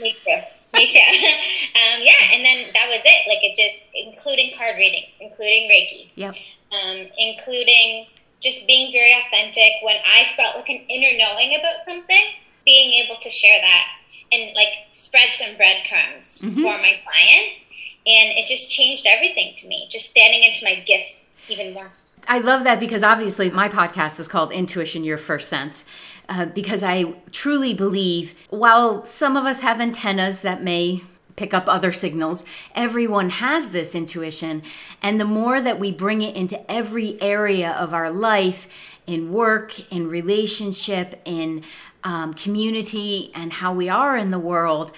me 0.00 0.16
too. 0.24 0.40
Me 0.72 0.88
too. 0.88 0.98
um, 0.98 2.00
yeah, 2.00 2.32
and 2.32 2.42
then 2.42 2.70
that 2.72 2.88
was 2.88 3.02
it. 3.04 3.28
Like 3.28 3.44
it 3.44 3.56
just, 3.56 3.90
including 3.94 4.54
card 4.56 4.76
readings, 4.76 5.18
including 5.20 5.68
Reiki. 5.68 6.08
Yep. 6.14 6.34
Um, 6.72 7.08
including 7.18 8.06
just 8.40 8.66
being 8.66 8.92
very 8.92 9.12
authentic 9.12 9.72
when 9.82 9.96
I 10.04 10.24
felt 10.36 10.56
like 10.56 10.68
an 10.68 10.82
inner 10.88 11.16
knowing 11.18 11.54
about 11.54 11.80
something, 11.80 12.22
being 12.64 13.04
able 13.04 13.16
to 13.20 13.30
share 13.30 13.60
that 13.60 13.86
and 14.32 14.54
like 14.54 14.68
spread 14.90 15.28
some 15.34 15.56
breadcrumbs 15.56 16.40
mm-hmm. 16.42 16.62
for 16.62 16.78
my 16.78 17.00
clients. 17.04 17.66
And 18.06 18.38
it 18.38 18.46
just 18.46 18.70
changed 18.70 19.06
everything 19.06 19.54
to 19.56 19.68
me, 19.68 19.86
just 19.90 20.10
standing 20.10 20.42
into 20.42 20.64
my 20.64 20.82
gifts 20.86 21.34
even 21.48 21.74
more. 21.74 21.92
I 22.26 22.38
love 22.38 22.64
that 22.64 22.80
because 22.80 23.02
obviously 23.02 23.50
my 23.50 23.68
podcast 23.68 24.18
is 24.18 24.28
called 24.28 24.52
Intuition 24.52 25.04
Your 25.04 25.18
First 25.18 25.48
Sense. 25.48 25.84
Uh, 26.28 26.46
because 26.46 26.84
I 26.84 27.14
truly 27.32 27.74
believe 27.74 28.36
while 28.50 29.04
some 29.04 29.36
of 29.36 29.46
us 29.46 29.60
have 29.60 29.80
antennas 29.80 30.42
that 30.42 30.62
may 30.62 31.02
pick 31.40 31.54
up 31.54 31.64
other 31.66 31.90
signals, 31.90 32.44
everyone 32.74 33.30
has 33.30 33.70
this 33.70 33.94
intuition. 33.94 34.62
And 35.00 35.18
the 35.18 35.24
more 35.24 35.58
that 35.62 35.80
we 35.80 35.90
bring 35.90 36.20
it 36.20 36.36
into 36.36 36.70
every 36.70 37.20
area 37.22 37.70
of 37.72 37.94
our 37.94 38.10
life, 38.10 38.68
in 39.06 39.32
work, 39.32 39.90
in 39.90 40.06
relationship, 40.06 41.18
in 41.24 41.64
um, 42.04 42.34
community, 42.34 43.32
and 43.34 43.54
how 43.54 43.72
we 43.72 43.88
are 43.88 44.18
in 44.18 44.30
the 44.30 44.38
world, 44.38 44.92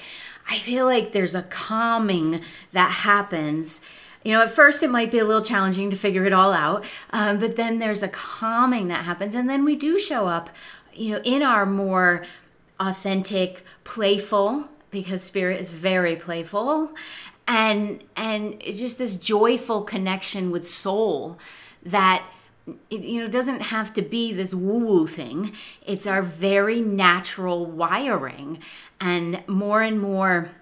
I 0.50 0.58
feel 0.58 0.84
like 0.84 1.12
there's 1.12 1.36
a 1.36 1.44
calming 1.44 2.42
that 2.72 2.90
happens. 2.90 3.80
You 4.24 4.32
know, 4.32 4.42
at 4.42 4.50
first 4.50 4.82
it 4.82 4.90
might 4.90 5.12
be 5.12 5.20
a 5.20 5.24
little 5.24 5.44
challenging 5.44 5.90
to 5.90 5.96
figure 5.96 6.26
it 6.26 6.32
all 6.32 6.52
out, 6.52 6.84
um, 7.10 7.38
but 7.38 7.54
then 7.54 7.78
there's 7.78 8.02
a 8.02 8.08
calming 8.08 8.88
that 8.88 9.04
happens, 9.04 9.36
and 9.36 9.48
then 9.48 9.64
we 9.64 9.76
do 9.76 9.96
show 9.96 10.26
up, 10.26 10.50
you 10.92 11.12
know, 11.12 11.22
in 11.22 11.44
our 11.44 11.64
more 11.64 12.24
authentic, 12.80 13.64
playful, 13.84 14.68
because 14.92 15.22
spirit 15.22 15.60
is 15.60 15.70
very 15.70 16.14
playful, 16.14 16.92
and 17.48 18.04
and 18.14 18.62
it's 18.64 18.78
just 18.78 18.98
this 18.98 19.16
joyful 19.16 19.82
connection 19.82 20.52
with 20.52 20.68
soul 20.68 21.38
that 21.82 22.24
it, 22.90 23.00
you 23.00 23.20
know 23.20 23.26
doesn't 23.26 23.62
have 23.62 23.92
to 23.94 24.02
be 24.02 24.32
this 24.32 24.54
woo 24.54 24.86
woo 24.86 25.06
thing. 25.08 25.52
It's 25.84 26.06
our 26.06 26.22
very 26.22 26.80
natural 26.80 27.66
wiring, 27.66 28.60
and 29.00 29.42
more 29.48 29.82
and 29.82 30.00
more 30.00 30.52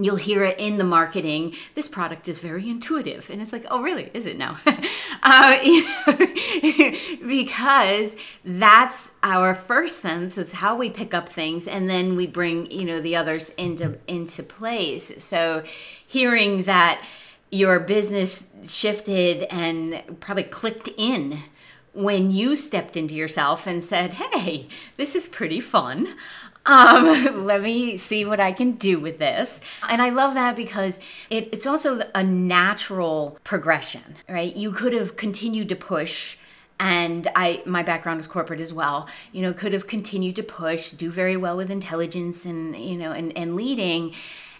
you'll 0.00 0.16
hear 0.16 0.42
it 0.44 0.58
in 0.58 0.78
the 0.78 0.84
marketing. 0.84 1.54
This 1.74 1.86
product 1.86 2.28
is 2.28 2.40
very 2.40 2.68
intuitive. 2.68 3.30
And 3.30 3.40
it's 3.40 3.52
like 3.52 3.66
oh 3.70 3.82
really? 3.82 4.10
Is 4.14 4.26
it 4.26 4.38
now? 4.38 4.58
Uh, 5.26 5.58
you 5.62 5.82
know, 5.86 6.96
because 7.26 8.14
that's 8.44 9.12
our 9.22 9.54
first 9.54 10.00
sense. 10.00 10.36
It's 10.36 10.54
how 10.54 10.76
we 10.76 10.90
pick 10.90 11.14
up 11.14 11.30
things 11.30 11.66
and 11.66 11.88
then 11.88 12.14
we 12.14 12.26
bring 12.26 12.70
you 12.70 12.84
know 12.84 13.00
the 13.00 13.16
others 13.16 13.50
into 13.50 13.98
into 14.06 14.42
place. 14.42 15.12
So 15.24 15.62
hearing 16.06 16.64
that 16.64 17.02
your 17.50 17.80
business 17.80 18.48
shifted 18.64 19.44
and 19.44 20.02
probably 20.20 20.42
clicked 20.42 20.90
in 20.98 21.38
when 21.94 22.30
you 22.30 22.56
stepped 22.56 22.96
into 22.96 23.14
yourself 23.14 23.66
and 23.66 23.82
said, 23.82 24.14
Hey, 24.14 24.68
this 24.96 25.14
is 25.14 25.28
pretty 25.28 25.60
fun. 25.60 26.16
Um, 26.66 27.44
let 27.46 27.62
me 27.62 27.96
see 27.96 28.24
what 28.24 28.40
I 28.40 28.52
can 28.52 28.72
do 28.72 28.98
with 28.98 29.18
this. 29.18 29.60
And 29.88 30.00
I 30.00 30.10
love 30.10 30.34
that 30.34 30.56
because 30.56 30.98
it, 31.30 31.48
it's 31.52 31.66
also 31.66 32.02
a 32.14 32.22
natural 32.22 33.38
progression, 33.44 34.16
right? 34.28 34.54
You 34.54 34.72
could 34.72 34.92
have 34.92 35.16
continued 35.16 35.68
to 35.70 35.76
push 35.76 36.36
and 36.80 37.28
I 37.36 37.62
my 37.64 37.82
background 37.82 38.20
is 38.20 38.26
corporate 38.26 38.60
as 38.60 38.72
well. 38.72 39.08
You 39.32 39.42
know, 39.42 39.52
could 39.52 39.72
have 39.72 39.86
continued 39.86 40.36
to 40.36 40.42
push, 40.42 40.90
do 40.90 41.10
very 41.10 41.36
well 41.36 41.56
with 41.56 41.70
intelligence 41.70 42.44
and 42.44 42.76
you 42.76 42.96
know 42.96 43.12
and, 43.12 43.36
and 43.36 43.54
leading, 43.54 44.12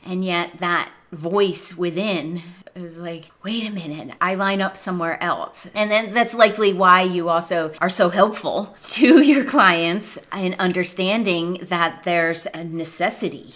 and 0.05 0.25
yet 0.25 0.59
that 0.61 0.93
voice 1.13 1.77
within 1.77 2.43
is 2.75 2.99
like, 2.99 3.31
wait 3.43 3.67
a 3.67 3.71
minute, 3.71 4.17
I 4.21 4.35
line 4.35 4.61
up 4.61 4.77
somewhere 4.77 5.23
else. 5.23 5.69
And 5.75 5.91
then 5.91 6.13
that's 6.13 6.35
likely 6.35 6.73
why 6.73 7.03
you 7.03 7.29
also 7.29 7.73
are 7.81 7.89
so 7.89 8.09
helpful 8.09 8.77
to 8.91 9.23
your 9.23 9.45
clients 9.45 10.19
in 10.37 10.55
understanding 10.59 11.67
that 11.69 12.03
there's 12.05 12.47
a 12.47 12.65
necessity 12.65 13.55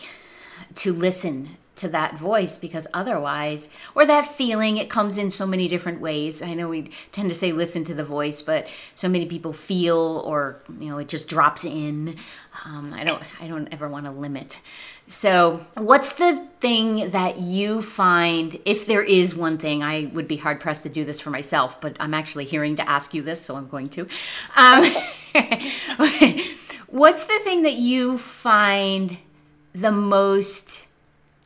to 0.76 0.92
listen 0.92 1.56
to 1.78 1.88
that 1.88 2.18
voice 2.18 2.58
because 2.58 2.86
otherwise 2.94 3.68
or 3.94 4.06
that 4.06 4.26
feeling 4.26 4.76
it 4.76 4.90
comes 4.90 5.18
in 5.18 5.30
so 5.30 5.46
many 5.46 5.68
different 5.68 6.00
ways. 6.00 6.42
I 6.42 6.54
know 6.54 6.68
we 6.68 6.90
tend 7.12 7.28
to 7.30 7.34
say 7.34 7.52
listen 7.52 7.84
to 7.84 7.94
the 7.94 8.04
voice 8.04 8.42
but 8.42 8.68
so 8.94 9.08
many 9.08 9.26
people 9.26 9.52
feel 9.52 10.22
or 10.24 10.62
you 10.78 10.88
know 10.88 10.98
it 10.98 11.08
just 11.08 11.28
drops 11.28 11.64
in. 11.64 12.16
Um, 12.64 12.92
i 12.92 13.04
don't 13.04 13.22
i 13.40 13.46
don't 13.46 13.68
ever 13.72 13.88
want 13.88 14.06
to 14.06 14.10
limit. 14.10 14.58
So, 15.08 15.64
what's 15.74 16.12
the 16.12 16.46
thing 16.60 17.12
that 17.12 17.38
you 17.40 17.80
find, 17.80 18.60
if 18.66 18.84
there 18.84 19.02
is 19.02 19.34
one 19.34 19.56
thing, 19.56 19.82
I 19.82 20.10
would 20.12 20.28
be 20.28 20.36
hard 20.36 20.60
pressed 20.60 20.82
to 20.82 20.90
do 20.90 21.02
this 21.02 21.18
for 21.18 21.30
myself, 21.30 21.80
but 21.80 21.96
I'm 21.98 22.12
actually 22.12 22.44
hearing 22.44 22.76
to 22.76 22.86
ask 22.86 23.14
you 23.14 23.22
this, 23.22 23.40
so 23.40 23.56
I'm 23.56 23.68
going 23.68 23.88
to. 23.90 24.06
Um, 24.54 24.84
what's 26.88 27.24
the 27.24 27.38
thing 27.42 27.62
that 27.62 27.76
you 27.76 28.18
find 28.18 29.16
the 29.74 29.92
most 29.92 30.87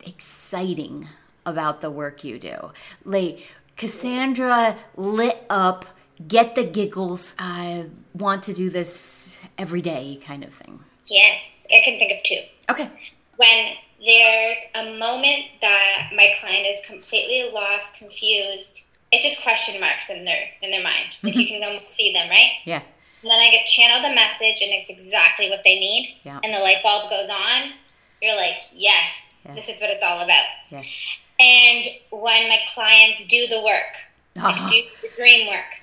exciting 0.05 1.07
about 1.45 1.81
the 1.81 1.91
work 1.91 2.23
you 2.23 2.39
do? 2.39 2.71
Like, 3.05 3.47
Cassandra 3.75 4.77
lit 4.95 5.43
up, 5.49 5.85
get 6.27 6.55
the 6.55 6.63
giggles, 6.63 7.35
I 7.39 7.85
want 8.13 8.43
to 8.43 8.53
do 8.53 8.69
this 8.69 9.39
every 9.57 9.81
day 9.81 10.19
kind 10.25 10.43
of 10.43 10.53
thing. 10.53 10.79
Yes, 11.05 11.65
I 11.69 11.81
can 11.83 11.99
think 11.99 12.11
of 12.13 12.23
two. 12.23 12.39
Okay 12.69 12.89
when 13.37 13.75
there's 14.05 14.57
a 14.75 14.97
moment 14.97 15.45
that 15.61 16.11
my 16.15 16.33
client 16.39 16.67
is 16.67 16.81
completely 16.85 17.49
lost, 17.51 17.97
confused, 17.97 18.85
it's 19.11 19.23
just 19.23 19.43
question 19.43 19.79
marks 19.79 20.09
in 20.09 20.25
their 20.25 20.45
in 20.61 20.71
their 20.71 20.83
mind. 20.83 21.11
Mm-hmm. 21.11 21.27
Like 21.27 21.35
you 21.35 21.47
can 21.47 21.63
almost 21.63 21.87
see 21.87 22.13
them, 22.13 22.29
right? 22.29 22.51
Yeah. 22.65 22.81
And 23.21 23.31
then 23.31 23.39
I 23.39 23.51
get 23.51 23.65
channeled 23.65 24.03
a 24.03 24.13
message 24.13 24.61
and 24.61 24.71
it's 24.71 24.89
exactly 24.89 25.49
what 25.49 25.63
they 25.63 25.79
need. 25.79 26.17
Yeah. 26.23 26.39
And 26.43 26.53
the 26.53 26.59
light 26.59 26.83
bulb 26.83 27.09
goes 27.09 27.29
on. 27.29 27.71
You're 28.21 28.35
like, 28.35 28.57
yes, 28.73 29.32
yeah. 29.45 29.53
this 29.55 29.69
is 29.69 29.79
what 29.79 29.89
it's 29.89 30.03
all 30.03 30.21
about. 30.21 30.45
Yeah. 30.69 30.83
And 31.39 31.87
when 32.11 32.47
my 32.49 32.59
clients 32.73 33.25
do 33.27 33.47
the 33.47 33.61
work, 33.61 33.95
uh-huh. 34.37 34.67
do 34.67 34.81
the 35.01 35.09
dream 35.15 35.47
work, 35.47 35.81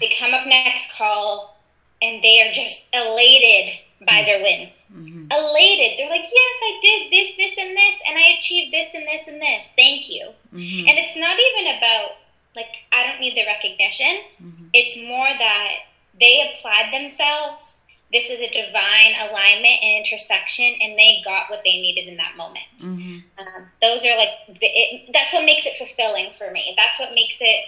they 0.00 0.12
come 0.18 0.34
up 0.34 0.46
next 0.46 0.96
call 0.96 1.60
and 2.02 2.22
they 2.22 2.40
are 2.42 2.52
just 2.52 2.94
elated 2.94 3.78
by 4.06 4.12
mm-hmm. 4.12 4.26
their 4.26 4.42
wins. 4.42 4.90
Mm-hmm. 4.92 5.26
Elated. 5.30 5.98
They're 5.98 6.08
like, 6.08 6.22
yes, 6.22 6.54
I 6.62 6.78
did 6.80 7.12
this, 7.12 7.36
this, 7.36 7.58
and 7.58 7.76
this, 7.76 8.02
and 8.08 8.18
I 8.18 8.34
achieved 8.36 8.72
this 8.72 8.94
and 8.94 9.06
this 9.06 9.28
and 9.28 9.40
this. 9.40 9.72
Thank 9.76 10.08
you. 10.08 10.30
Mm-hmm. 10.54 10.88
And 10.88 10.98
it's 10.98 11.16
not 11.16 11.36
even 11.38 11.76
about, 11.76 12.16
like, 12.56 12.76
I 12.92 13.06
don't 13.06 13.20
need 13.20 13.36
the 13.36 13.44
recognition. 13.46 14.24
Mm-hmm. 14.42 14.66
It's 14.72 14.96
more 14.96 15.28
that 15.38 15.72
they 16.18 16.50
applied 16.50 16.92
themselves. 16.92 17.82
This 18.12 18.28
was 18.28 18.40
a 18.40 18.50
divine 18.50 19.14
alignment 19.28 19.82
and 19.82 20.04
intersection, 20.04 20.74
and 20.80 20.98
they 20.98 21.22
got 21.24 21.48
what 21.48 21.60
they 21.64 21.80
needed 21.80 22.08
in 22.08 22.16
that 22.16 22.36
moment. 22.36 22.78
Mm-hmm. 22.78 23.18
Um, 23.38 23.66
those 23.80 24.04
are 24.04 24.16
like, 24.16 24.30
it, 24.60 25.10
that's 25.12 25.32
what 25.32 25.44
makes 25.44 25.64
it 25.66 25.76
fulfilling 25.76 26.32
for 26.32 26.50
me. 26.50 26.74
That's 26.76 26.98
what 26.98 27.10
makes 27.14 27.38
it 27.40 27.64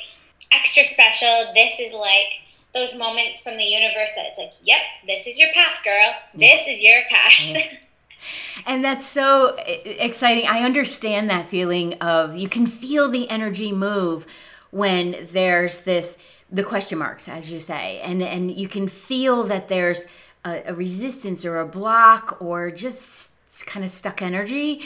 extra 0.50 0.84
special. 0.84 1.52
This 1.54 1.78
is 1.78 1.94
like, 1.94 2.42
those 2.74 2.98
moments 2.98 3.42
from 3.42 3.56
the 3.56 3.64
universe 3.64 4.10
that 4.16 4.26
it's 4.26 4.38
like, 4.38 4.52
yep, 4.62 4.80
this 5.06 5.26
is 5.26 5.38
your 5.38 5.50
path, 5.52 5.78
girl. 5.84 6.14
This 6.34 6.66
is 6.66 6.82
your 6.82 7.02
path. 7.08 7.78
and 8.66 8.84
that's 8.84 9.06
so 9.06 9.56
exciting. 9.84 10.46
I 10.46 10.60
understand 10.60 11.28
that 11.30 11.48
feeling 11.48 11.94
of 11.94 12.36
you 12.36 12.48
can 12.48 12.66
feel 12.66 13.10
the 13.10 13.28
energy 13.28 13.72
move 13.72 14.26
when 14.70 15.28
there's 15.32 15.80
this 15.80 16.18
the 16.50 16.62
question 16.62 16.98
marks 16.98 17.28
as 17.28 17.50
you 17.50 17.58
say 17.58 17.98
and 18.00 18.22
and 18.22 18.50
you 18.50 18.68
can 18.68 18.86
feel 18.86 19.42
that 19.44 19.68
there's 19.68 20.04
a, 20.44 20.62
a 20.66 20.74
resistance 20.74 21.44
or 21.44 21.58
a 21.60 21.66
block 21.66 22.40
or 22.40 22.70
just 22.70 23.30
kind 23.66 23.84
of 23.84 23.90
stuck 23.90 24.22
energy 24.22 24.82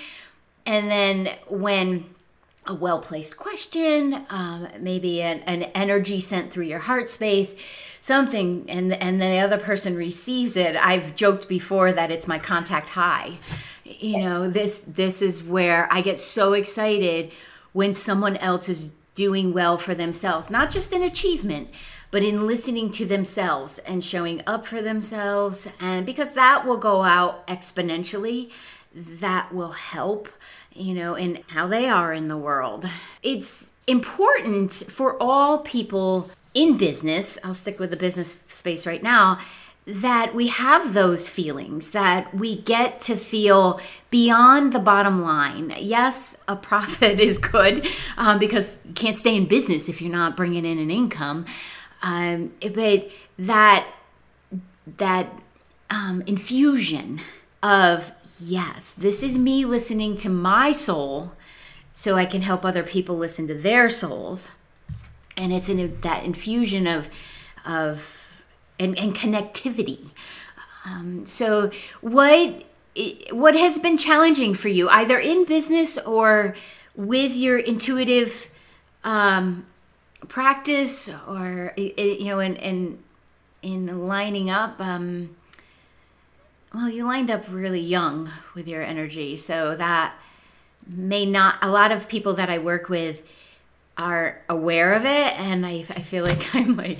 and 0.66 0.90
then 0.90 1.30
when 1.48 2.04
a 2.66 2.74
well 2.74 2.98
placed 3.00 3.36
question, 3.36 4.26
um, 4.28 4.68
maybe 4.80 5.22
an, 5.22 5.40
an 5.42 5.64
energy 5.74 6.20
sent 6.20 6.50
through 6.50 6.64
your 6.64 6.80
heart 6.80 7.08
space, 7.08 7.54
something, 8.00 8.64
and 8.68 8.92
and 8.92 9.20
the 9.20 9.38
other 9.38 9.58
person 9.58 9.94
receives 9.96 10.56
it. 10.56 10.74
I've 10.76 11.14
joked 11.14 11.48
before 11.48 11.92
that 11.92 12.10
it's 12.10 12.26
my 12.26 12.38
contact 12.38 12.90
high. 12.90 13.38
You 13.84 14.18
know, 14.18 14.50
this 14.50 14.80
this 14.86 15.22
is 15.22 15.44
where 15.44 15.90
I 15.92 16.00
get 16.00 16.18
so 16.18 16.54
excited 16.54 17.30
when 17.72 17.94
someone 17.94 18.36
else 18.38 18.68
is 18.68 18.90
doing 19.14 19.52
well 19.52 19.78
for 19.78 19.94
themselves, 19.94 20.50
not 20.50 20.70
just 20.70 20.92
an 20.92 21.02
achievement, 21.02 21.68
but 22.10 22.22
in 22.22 22.46
listening 22.46 22.90
to 22.92 23.04
themselves 23.04 23.78
and 23.80 24.04
showing 24.04 24.42
up 24.46 24.66
for 24.66 24.80
themselves, 24.80 25.68
and 25.80 26.06
because 26.06 26.32
that 26.32 26.66
will 26.66 26.76
go 26.76 27.02
out 27.02 27.46
exponentially, 27.46 28.50
that 28.94 29.52
will 29.52 29.72
help 29.72 30.28
you 30.76 30.94
know, 30.94 31.14
in 31.14 31.42
how 31.48 31.66
they 31.66 31.88
are 31.88 32.12
in 32.12 32.28
the 32.28 32.36
world. 32.36 32.88
It's 33.22 33.66
important 33.86 34.72
for 34.72 35.20
all 35.22 35.58
people 35.58 36.30
in 36.54 36.76
business, 36.76 37.38
I'll 37.44 37.54
stick 37.54 37.78
with 37.78 37.90
the 37.90 37.96
business 37.96 38.42
space 38.48 38.86
right 38.86 39.02
now, 39.02 39.38
that 39.86 40.34
we 40.34 40.48
have 40.48 40.94
those 40.94 41.28
feelings, 41.28 41.92
that 41.92 42.34
we 42.34 42.60
get 42.60 43.00
to 43.02 43.16
feel 43.16 43.80
beyond 44.10 44.72
the 44.72 44.80
bottom 44.80 45.22
line. 45.22 45.74
Yes, 45.78 46.38
a 46.48 46.56
profit 46.70 47.20
is 47.20 47.38
good 47.38 47.86
um, 48.16 48.38
because 48.38 48.78
you 48.84 48.94
can't 48.94 49.16
stay 49.16 49.36
in 49.36 49.46
business 49.46 49.88
if 49.88 50.02
you're 50.02 50.12
not 50.12 50.36
bringing 50.36 50.64
in 50.64 50.78
an 50.78 50.90
income. 50.90 51.46
Um, 52.06 52.52
but 52.60 53.10
that 53.36 53.84
that 54.96 55.42
um, 55.90 56.22
infusion 56.26 57.20
of 57.64 58.12
yes, 58.38 58.92
this 58.92 59.24
is 59.24 59.36
me 59.36 59.64
listening 59.64 60.16
to 60.18 60.28
my 60.28 60.70
soul, 60.70 61.32
so 61.92 62.16
I 62.16 62.24
can 62.24 62.42
help 62.42 62.64
other 62.64 62.84
people 62.84 63.16
listen 63.16 63.48
to 63.48 63.54
their 63.54 63.90
souls, 63.90 64.52
and 65.36 65.52
it's 65.52 65.68
in 65.68 66.00
that 66.02 66.22
infusion 66.22 66.86
of 66.86 67.08
of 67.64 68.28
and, 68.78 68.96
and 68.96 69.12
connectivity. 69.12 70.10
Um, 70.84 71.26
so 71.26 71.72
what 72.02 72.62
what 73.32 73.56
has 73.56 73.80
been 73.80 73.98
challenging 73.98 74.54
for 74.54 74.68
you, 74.68 74.88
either 74.90 75.18
in 75.18 75.44
business 75.44 75.98
or 75.98 76.54
with 76.94 77.34
your 77.34 77.58
intuitive 77.58 78.46
um, 79.02 79.66
practice, 80.28 81.10
or 81.28 81.72
you 81.76 82.24
know, 82.24 82.40
in 82.40 82.56
in, 82.56 82.98
in 83.62 84.08
lining 84.08 84.50
up? 84.50 84.80
Um, 84.80 85.36
well, 86.74 86.88
you 86.88 87.04
lined 87.04 87.30
up 87.30 87.44
really 87.48 87.80
young 87.80 88.30
with 88.54 88.68
your 88.68 88.82
energy, 88.82 89.36
so 89.36 89.76
that 89.76 90.14
may 90.86 91.24
not. 91.24 91.58
A 91.62 91.68
lot 91.68 91.92
of 91.92 92.08
people 92.08 92.34
that 92.34 92.50
I 92.50 92.58
work 92.58 92.88
with 92.88 93.22
are 93.96 94.42
aware 94.48 94.92
of 94.92 95.04
it, 95.04 95.40
and 95.40 95.66
I, 95.66 95.84
I 95.90 96.02
feel 96.02 96.24
like 96.24 96.54
I'm 96.54 96.76
like 96.76 96.98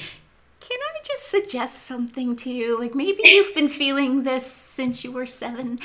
can 0.68 0.78
I 0.80 1.00
just 1.04 1.28
suggest 1.28 1.84
something 1.84 2.34
to 2.36 2.50
you? 2.50 2.78
Like 2.78 2.94
maybe 2.94 3.20
you've 3.24 3.54
been 3.54 3.68
feeling 3.68 4.24
this 4.24 4.46
since 4.50 5.04
you 5.04 5.12
were 5.12 5.26
seven. 5.26 5.78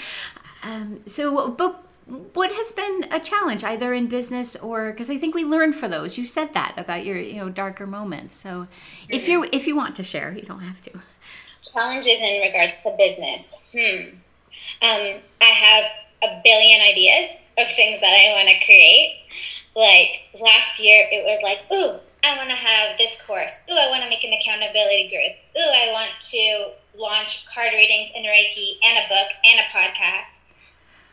Um, 0.63 0.99
so, 1.05 1.49
but 1.49 1.83
what 2.33 2.51
has 2.51 2.71
been 2.71 3.05
a 3.11 3.19
challenge 3.19 3.63
either 3.63 3.93
in 3.93 4.07
business 4.07 4.55
or 4.55 4.91
because 4.91 5.09
I 5.09 5.17
think 5.17 5.33
we 5.33 5.43
learned 5.43 5.75
for 5.75 5.87
those. 5.87 6.17
You 6.17 6.25
said 6.25 6.53
that 6.53 6.73
about 6.77 7.05
your 7.05 7.17
you 7.17 7.35
know 7.35 7.49
darker 7.49 7.87
moments. 7.87 8.35
So, 8.35 8.67
if 9.09 9.27
you 9.27 9.45
if 9.51 9.67
you 9.67 9.75
want 9.75 9.95
to 9.95 10.03
share, 10.03 10.33
you 10.33 10.43
don't 10.43 10.61
have 10.61 10.81
to. 10.83 10.91
Challenges 11.73 12.19
in 12.19 12.41
regards 12.41 12.81
to 12.83 12.95
business. 12.97 13.63
Hmm. 13.71 14.17
Um, 14.81 15.21
I 15.41 15.45
have 15.45 15.85
a 16.23 16.41
billion 16.43 16.81
ideas 16.81 17.29
of 17.57 17.71
things 17.71 17.99
that 17.99 18.13
I 18.13 18.35
want 18.35 18.49
to 18.49 18.65
create. 18.65 19.23
Like 19.75 20.41
last 20.41 20.79
year, 20.79 21.07
it 21.09 21.23
was 21.23 21.39
like, 21.41 21.59
ooh, 21.71 21.99
I 22.23 22.37
want 22.37 22.49
to 22.49 22.55
have 22.55 22.97
this 22.97 23.23
course. 23.25 23.63
Ooh, 23.71 23.77
I 23.77 23.89
want 23.89 24.03
to 24.03 24.09
make 24.09 24.23
an 24.23 24.33
accountability 24.33 25.09
group. 25.09 25.33
Ooh, 25.57 25.71
I 25.71 25.91
want 25.91 26.11
to 26.19 26.71
launch 26.99 27.45
card 27.47 27.71
readings 27.73 28.09
and 28.15 28.25
Reiki 28.25 28.75
and 28.83 28.99
a 28.99 29.07
book 29.07 29.31
and 29.45 29.59
a 29.59 29.67
podcast. 29.71 30.40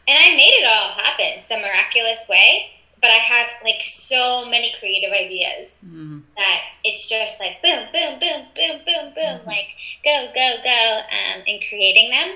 And 0.08 0.18
I 0.18 0.34
made 0.34 0.60
it 0.62 0.66
all 0.66 0.92
happen 0.92 1.38
some 1.38 1.60
miraculous 1.60 2.24
way. 2.28 2.70
But 3.00 3.12
I 3.12 3.18
have 3.18 3.46
like 3.62 3.80
so 3.80 4.44
many 4.50 4.74
creative 4.80 5.12
ideas 5.12 5.84
mm. 5.86 6.20
that 6.36 6.60
it's 6.82 7.08
just 7.08 7.38
like 7.38 7.62
boom, 7.62 7.86
boom, 7.92 8.18
boom, 8.18 8.42
boom, 8.56 8.80
boom, 8.84 9.14
boom, 9.14 9.38
mm-hmm. 9.38 9.46
like 9.46 9.68
go, 10.02 10.28
go, 10.34 10.54
go, 10.64 11.00
um, 11.06 11.42
in 11.46 11.60
creating 11.68 12.10
them. 12.10 12.30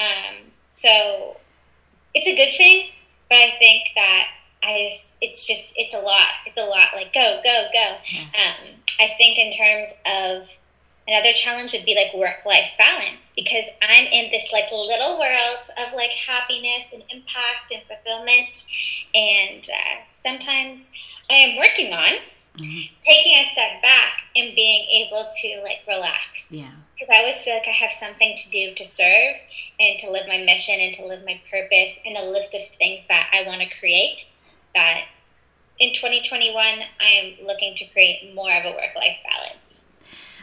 Um, 0.00 0.34
so 0.68 1.36
it's 2.12 2.26
a 2.26 2.34
good 2.34 2.56
thing, 2.56 2.88
but 3.28 3.38
I 3.38 3.54
think 3.60 3.90
that 3.94 4.30
I 4.64 4.88
just, 4.88 5.14
it's 5.20 5.46
just, 5.46 5.74
it's 5.76 5.94
a 5.94 6.00
lot. 6.00 6.30
It's 6.44 6.58
a 6.58 6.64
lot. 6.64 6.88
Like 6.92 7.12
go, 7.12 7.40
go, 7.44 7.66
go. 7.72 7.96
Um, 8.18 8.74
I 8.98 9.14
think 9.16 9.38
in 9.38 9.52
terms 9.52 9.94
of 10.06 10.50
another 11.06 11.32
challenge 11.32 11.72
would 11.72 11.84
be 11.84 11.94
like 11.94 12.14
work 12.14 12.44
life 12.46 12.70
balance 12.78 13.32
because 13.36 13.66
I'm 13.82 14.06
in 14.06 14.30
this 14.30 14.50
like 14.52 14.70
little 14.70 15.18
world 15.18 15.70
of 15.78 15.94
like 15.94 16.10
happiness 16.10 16.88
and 16.92 17.02
impact 17.10 17.72
and 17.72 17.82
fulfillment, 17.86 18.66
and 19.14 19.66
uh, 19.68 20.00
sometimes 20.10 20.90
I 21.30 21.34
am 21.34 21.58
working 21.58 21.92
on 21.92 22.18
mm-hmm. 22.58 22.94
taking 23.04 23.38
a 23.38 23.42
step 23.42 23.82
back 23.82 24.22
and 24.36 24.54
being 24.54 25.06
able 25.06 25.28
to 25.42 25.60
like 25.62 25.80
relax. 25.86 26.52
Yeah. 26.52 26.70
Because 26.94 27.12
I 27.12 27.18
always 27.18 27.42
feel 27.42 27.54
like 27.54 27.66
I 27.66 27.72
have 27.72 27.90
something 27.90 28.36
to 28.36 28.50
do 28.50 28.72
to 28.74 28.84
serve 28.84 29.34
and 29.80 29.98
to 29.98 30.10
live 30.10 30.28
my 30.28 30.38
mission 30.38 30.76
and 30.78 30.94
to 30.94 31.06
live 31.06 31.24
my 31.24 31.40
purpose 31.50 31.98
and 32.06 32.16
a 32.16 32.30
list 32.30 32.54
of 32.54 32.60
things 32.76 33.06
that 33.08 33.30
I 33.34 33.48
want 33.48 33.62
to 33.62 33.78
create 33.80 34.26
that 34.74 35.06
in 35.80 35.92
2021, 35.92 36.54
I 36.56 37.04
am 37.04 37.44
looking 37.44 37.74
to 37.74 37.84
create 37.86 38.32
more 38.34 38.52
of 38.52 38.64
a 38.64 38.70
work 38.70 38.94
life 38.94 39.16
balance. 39.28 39.86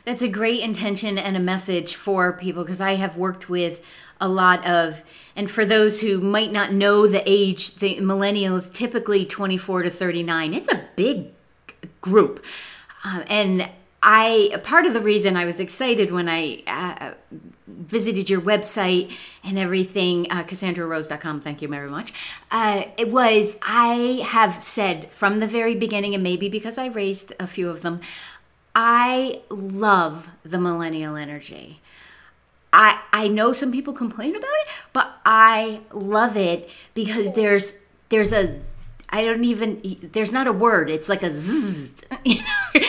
That's 0.06 0.22
a 0.22 0.28
great 0.28 0.62
intention 0.62 1.18
and 1.18 1.38
a 1.38 1.40
message 1.40 1.96
for 1.96 2.34
people 2.34 2.64
because 2.64 2.82
I 2.82 2.96
have 2.96 3.18
worked 3.18 3.50
with 3.50 3.82
a 4.20 4.28
lot 4.28 4.66
of, 4.66 5.02
and 5.36 5.50
for 5.50 5.66
those 5.66 6.02
who 6.02 6.20
might 6.20 6.52
not 6.52 6.72
know 6.72 7.08
the 7.08 7.24
age, 7.26 7.76
the 7.76 7.98
millennials 7.98 8.72
typically 8.72 9.26
24 9.26 9.84
to 9.84 9.90
39, 9.90 10.54
it's 10.54 10.72
a 10.72 10.84
big 10.96 11.32
group. 12.02 12.44
Uh, 13.04 13.24
and 13.28 13.70
I 14.04 14.60
part 14.64 14.86
of 14.86 14.94
the 14.94 15.00
reason 15.00 15.38
I 15.38 15.46
was 15.46 15.60
excited 15.60 16.12
when 16.12 16.28
I 16.28 16.64
uh, 16.66 17.14
visited 17.68 18.30
your 18.30 18.42
website 18.42 19.12
and 19.44 19.60
everything, 19.60 20.28
uh, 20.32 20.44
CassandraRosa.com. 20.44 21.42
Thank 21.42 21.62
you 21.62 21.68
very 21.68 21.90
much. 21.90 22.12
Uh, 22.50 22.86
it 22.98 23.10
was 23.10 23.58
I 23.62 24.24
have 24.26 24.64
said 24.64 25.12
from 25.12 25.40
the 25.40 25.48
very 25.48 25.76
beginning, 25.76 26.16
and 26.16 26.24
maybe 26.24 26.50
because 26.50 26.80
I 26.80 26.88
raised 26.88 27.34
a 27.40 27.46
few 27.46 27.70
of 27.70 27.82
them, 27.82 28.02
I 28.76 29.42
love 29.50 30.30
the 30.44 30.58
millennial 30.60 31.16
energy. 31.16 31.82
I 32.74 33.02
I 33.12 33.28
know 33.28 33.54
some 33.54 33.72
people 33.72 33.94
complain 33.94 34.36
about 34.36 34.50
it, 34.50 34.68
but 34.94 35.20
I 35.26 35.82
love 35.92 36.38
it 36.38 36.70
because 36.94 37.34
there's 37.34 37.80
there's 38.10 38.32
a 38.32 38.62
I 39.10 39.24
don't 39.26 39.44
even 39.44 40.10
there's 40.14 40.32
not 40.32 40.48
a 40.48 40.54
word. 40.54 40.90
It's 40.90 41.10
like 41.10 41.24
a 41.24 41.34
zzz. 41.34 41.94
You 42.24 42.36
know? 42.36 42.82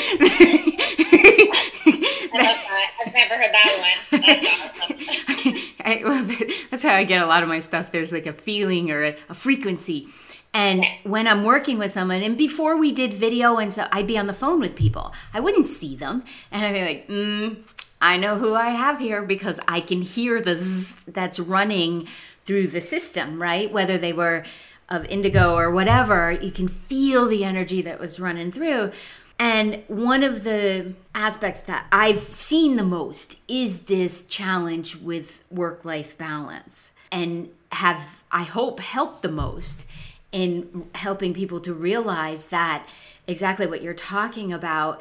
I. 2.73 2.87
I've 3.07 3.13
never 3.13 3.35
heard 3.35 3.53
that 3.53 3.97
one. 4.11 4.23
That's 4.23 4.49
awesome. 4.81 5.55
I, 5.81 6.03
well, 6.05 6.25
that's 6.71 6.83
how 6.83 6.95
I 6.95 7.05
get 7.05 7.23
a 7.23 7.27
lot 7.27 7.43
of 7.43 7.49
my 7.49 7.61
stuff. 7.61 7.93
There's 7.93 8.13
like 8.13 8.27
a 8.27 8.33
feeling 8.33 8.91
or 8.91 9.05
a, 9.05 9.17
a 9.29 9.35
frequency. 9.35 10.09
And 10.55 10.85
when 11.03 11.27
I'm 11.27 11.45
working 11.45 11.79
with 11.79 11.93
someone, 11.93 12.23
and 12.23 12.37
before 12.37 12.77
we 12.77 12.93
did 12.93 13.15
video, 13.15 13.57
and 13.57 13.73
so 13.73 13.89
I'd 13.91 14.07
be 14.07 14.19
on 14.19 14.27
the 14.27 14.35
phone 14.35 14.61
with 14.61 14.77
people, 14.77 15.15
I 15.33 15.41
wouldn't 15.41 15.67
see 15.67 15.97
them, 15.97 16.25
and 16.51 16.65
I'd 16.65 16.75
be 16.75 16.85
like, 16.85 17.09
mm, 17.09 17.57
I 18.03 18.17
know 18.19 18.37
who 18.37 18.55
I 18.55 18.71
have 18.71 18.99
here 18.99 19.23
because 19.23 19.61
I 19.67 19.81
can 19.81 20.03
hear 20.03 20.43
the 20.43 20.57
zzz 20.57 20.95
that's 21.07 21.39
running 21.39 22.09
through 22.45 22.67
the 22.67 22.81
system, 22.81 23.41
right? 23.41 23.73
Whether 23.73 23.97
they 23.97 24.13
were 24.13 24.45
of 24.89 25.07
indigo 25.07 25.55
or 25.57 25.71
whatever, 25.71 26.33
you 26.33 26.51
can 26.51 26.69
feel 26.69 27.27
the 27.27 27.45
energy 27.45 27.81
that 27.83 27.99
was 27.99 28.21
running 28.21 28.53
through. 28.53 28.93
And 29.39 29.83
one 29.89 30.23
of 30.23 30.45
the 30.45 30.95
aspects 31.15 31.61
that 31.61 31.87
I've 31.91 32.21
seen 32.21 32.77
the 32.77 32.85
most 32.85 33.39
is 33.49 33.85
this 33.85 34.25
challenge 34.25 34.97
with 34.97 35.43
work 35.51 35.85
life 35.85 36.19
balance 36.19 36.93
and 37.11 37.49
have, 37.73 38.23
I 38.31 38.43
hope, 38.43 38.81
helped 38.81 39.23
the 39.23 39.31
most 39.31 39.87
in 40.33 40.89
helping 40.95 41.35
people 41.35 41.61
to 41.61 41.75
realize 41.75 42.47
that 42.47 42.87
exactly 43.27 43.67
what 43.67 43.83
you're 43.83 43.95
talking 43.95 44.53
about. 44.53 45.01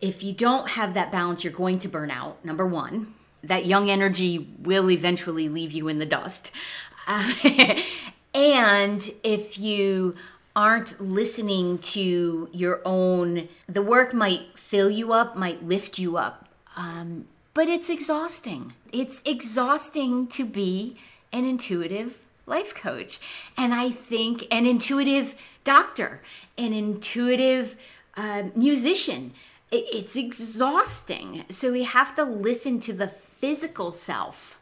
If 0.00 0.22
you 0.22 0.32
don't 0.32 0.70
have 0.70 0.92
that 0.94 1.10
balance, 1.10 1.44
you're 1.44 1.52
going 1.52 1.78
to 1.78 1.88
burn 1.88 2.10
out, 2.10 2.44
number 2.44 2.66
one. 2.66 3.14
That 3.42 3.64
young 3.64 3.88
energy 3.88 4.48
will 4.58 4.90
eventually 4.90 5.48
leave 5.48 5.72
you 5.72 5.88
in 5.88 5.98
the 5.98 6.06
dust. 6.06 6.50
Uh, 7.06 7.32
and 8.34 9.10
if 9.22 9.58
you 9.58 10.16
aren't 10.56 11.00
listening 11.00 11.78
to 11.78 12.48
your 12.52 12.80
own, 12.84 13.48
the 13.68 13.82
work 13.82 14.12
might 14.12 14.58
fill 14.58 14.90
you 14.90 15.12
up, 15.12 15.36
might 15.36 15.62
lift 15.62 15.98
you 15.98 16.16
up, 16.16 16.48
um, 16.76 17.26
but 17.54 17.68
it's 17.68 17.88
exhausting. 17.88 18.72
It's 18.90 19.22
exhausting 19.24 20.26
to 20.28 20.44
be 20.44 20.96
an 21.32 21.44
intuitive 21.44 22.16
life 22.46 22.74
coach. 22.74 23.18
And 23.56 23.74
I 23.74 23.90
think 23.90 24.46
an 24.50 24.66
intuitive 24.66 25.34
doctor, 25.64 26.22
an 26.56 26.72
intuitive 26.72 27.76
uh, 28.16 28.44
musician. 28.54 29.32
It's 29.70 30.16
exhausting. 30.16 31.44
So 31.50 31.72
we 31.72 31.82
have 31.82 32.14
to 32.16 32.24
listen 32.24 32.80
to 32.80 32.92
the 32.92 33.08
physical 33.08 33.92
self 33.92 34.58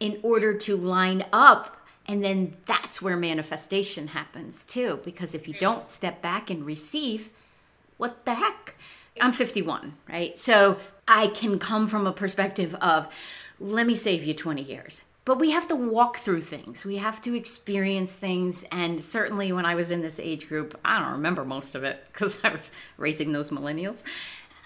in 0.00 0.18
order 0.22 0.54
to 0.54 0.76
line 0.76 1.24
up 1.32 1.78
and 2.08 2.24
then 2.24 2.56
that's 2.64 3.02
where 3.02 3.16
manifestation 3.16 4.08
happens 4.08 4.64
too, 4.64 5.00
because 5.04 5.34
if 5.34 5.46
you 5.46 5.52
don't 5.52 5.90
step 5.90 6.22
back 6.22 6.48
and 6.48 6.64
receive, 6.64 7.28
what 7.98 8.24
the 8.24 8.34
heck? 8.34 8.76
I'm 9.20 9.32
51, 9.32 9.94
right? 10.08 10.36
So 10.38 10.78
I 11.06 11.26
can 11.26 11.58
come 11.58 11.86
from 11.86 12.06
a 12.06 12.12
perspective 12.12 12.74
of, 12.76 13.08
let 13.60 13.86
me 13.86 13.94
save 13.94 14.24
you 14.24 14.32
20 14.32 14.62
years. 14.62 15.02
But 15.28 15.40
we 15.40 15.50
have 15.50 15.68
to 15.68 15.76
walk 15.76 16.16
through 16.16 16.40
things. 16.40 16.86
We 16.86 16.96
have 16.96 17.20
to 17.20 17.36
experience 17.36 18.14
things. 18.14 18.64
And 18.72 19.04
certainly 19.04 19.52
when 19.52 19.66
I 19.66 19.74
was 19.74 19.90
in 19.90 20.00
this 20.00 20.18
age 20.18 20.48
group, 20.48 20.80
I 20.86 20.98
don't 20.98 21.12
remember 21.12 21.44
most 21.44 21.74
of 21.74 21.84
it 21.84 22.02
because 22.10 22.42
I 22.42 22.48
was 22.48 22.70
raising 22.96 23.32
those 23.32 23.50
millennials. 23.50 24.04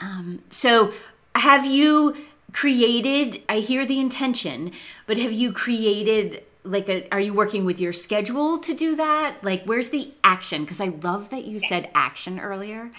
Um, 0.00 0.44
so 0.50 0.92
have 1.34 1.66
you 1.66 2.14
created, 2.52 3.42
I 3.48 3.58
hear 3.58 3.84
the 3.84 3.98
intention, 3.98 4.70
but 5.06 5.16
have 5.16 5.32
you 5.32 5.52
created 5.52 6.44
like 6.62 6.88
a, 6.88 7.08
are 7.12 7.18
you 7.18 7.34
working 7.34 7.64
with 7.64 7.80
your 7.80 7.92
schedule 7.92 8.56
to 8.56 8.72
do 8.72 8.94
that 8.94 9.42
like 9.42 9.64
where's 9.64 9.88
the 9.88 10.12
action 10.22 10.62
because 10.62 10.80
i 10.80 10.86
love 11.02 11.28
that 11.30 11.44
you 11.44 11.58
said 11.58 11.90
action 11.92 12.38
earlier 12.38 12.92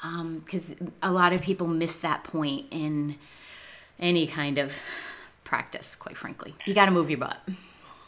because 0.00 0.70
um, 0.80 0.94
a 1.02 1.12
lot 1.12 1.34
of 1.34 1.42
people 1.42 1.66
miss 1.66 1.98
that 1.98 2.24
point 2.24 2.64
in 2.70 3.16
any 4.00 4.26
kind 4.26 4.56
of 4.56 4.72
practice, 5.46 5.94
quite 5.94 6.16
frankly. 6.16 6.54
You 6.66 6.74
got 6.74 6.86
to 6.86 6.90
move 6.90 7.08
your 7.08 7.18
butt. 7.18 7.38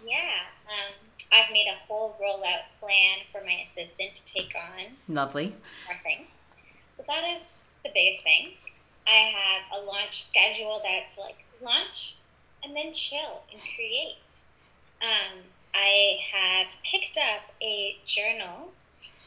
Yeah. 0.06 0.42
Um, 0.66 0.94
I've 1.32 1.50
made 1.52 1.66
a 1.68 1.78
whole 1.86 2.18
rollout 2.20 2.78
plan 2.80 3.18
for 3.32 3.40
my 3.44 3.60
assistant 3.62 4.14
to 4.14 4.24
take 4.24 4.54
on. 4.54 4.96
Lovely. 5.08 5.54
More 5.86 5.96
things. 6.02 6.42
So 6.92 7.02
that 7.06 7.24
is 7.36 7.64
the 7.84 7.90
biggest 7.94 8.22
thing. 8.22 8.52
I 9.06 9.32
have 9.32 9.80
a 9.80 9.86
launch 9.86 10.24
schedule 10.24 10.82
that's 10.84 11.16
like 11.16 11.44
launch 11.62 12.16
and 12.62 12.74
then 12.76 12.92
chill 12.92 13.42
and 13.52 13.60
create. 13.76 14.36
Um, 15.00 15.38
I 15.74 16.18
have 16.32 16.66
picked 16.84 17.16
up 17.16 17.54
a 17.62 17.96
journal 18.04 18.72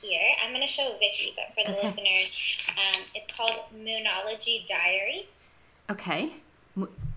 here. 0.02 0.32
I'm 0.43 0.52
going 0.52 0.62
to 0.62 0.67
show 0.67 0.95
Vicky, 1.00 1.34
but 1.36 1.47
for 1.56 1.69
the 1.69 1.78
okay. 1.78 1.88
listeners, 1.88 2.65
um, 2.78 3.02
it's 3.15 3.36
called 3.36 3.65
Moonology 3.76 4.67
Diary. 4.67 5.28
Okay. 5.89 6.32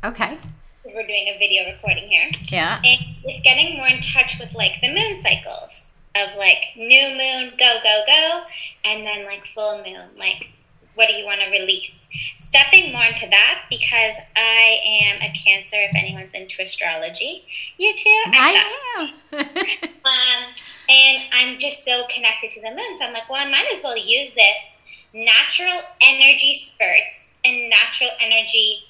Okay. 0.04 0.38
We're 0.84 1.06
doing 1.06 1.28
a 1.28 1.38
video 1.38 1.64
recording 1.72 2.08
here. 2.08 2.30
Yeah. 2.46 2.76
And 2.84 3.00
it's 3.24 3.40
getting 3.40 3.76
more 3.76 3.88
in 3.88 4.00
touch 4.00 4.38
with 4.38 4.54
like 4.54 4.80
the 4.82 4.88
moon 4.88 5.18
cycles 5.20 5.94
of 6.14 6.36
like 6.36 6.58
new 6.76 7.08
moon, 7.08 7.52
go, 7.58 7.78
go, 7.82 8.02
go, 8.06 8.42
and 8.84 9.06
then 9.06 9.24
like 9.24 9.46
full 9.46 9.78
moon, 9.78 10.08
like 10.18 10.50
what 10.94 11.08
do 11.08 11.14
you 11.14 11.24
want 11.24 11.40
to 11.40 11.50
release? 11.50 12.08
Stepping 12.36 12.92
more 12.92 13.04
into 13.04 13.26
that 13.28 13.62
because 13.68 14.14
I 14.36 14.78
am 15.02 15.22
a 15.22 15.32
Cancer. 15.32 15.76
If 15.76 15.96
anyone's 15.96 16.34
into 16.34 16.62
astrology, 16.62 17.44
you 17.78 17.94
too. 17.96 18.22
I, 18.26 18.62
I 18.94 19.40
am. 19.40 19.40
um, 19.40 20.54
and 20.88 21.22
I'm 21.32 21.58
just 21.58 21.84
so 21.84 22.04
connected 22.08 22.50
to 22.50 22.60
the 22.60 22.70
moon, 22.70 22.96
so 22.96 23.06
I'm 23.06 23.12
like, 23.12 23.28
well, 23.28 23.44
I 23.44 23.50
might 23.50 23.66
as 23.72 23.82
well 23.82 23.96
use 23.96 24.32
this 24.34 24.80
natural 25.12 25.80
energy 26.06 26.54
spurts 26.54 27.38
and 27.44 27.70
natural 27.70 28.10
energy 28.20 28.84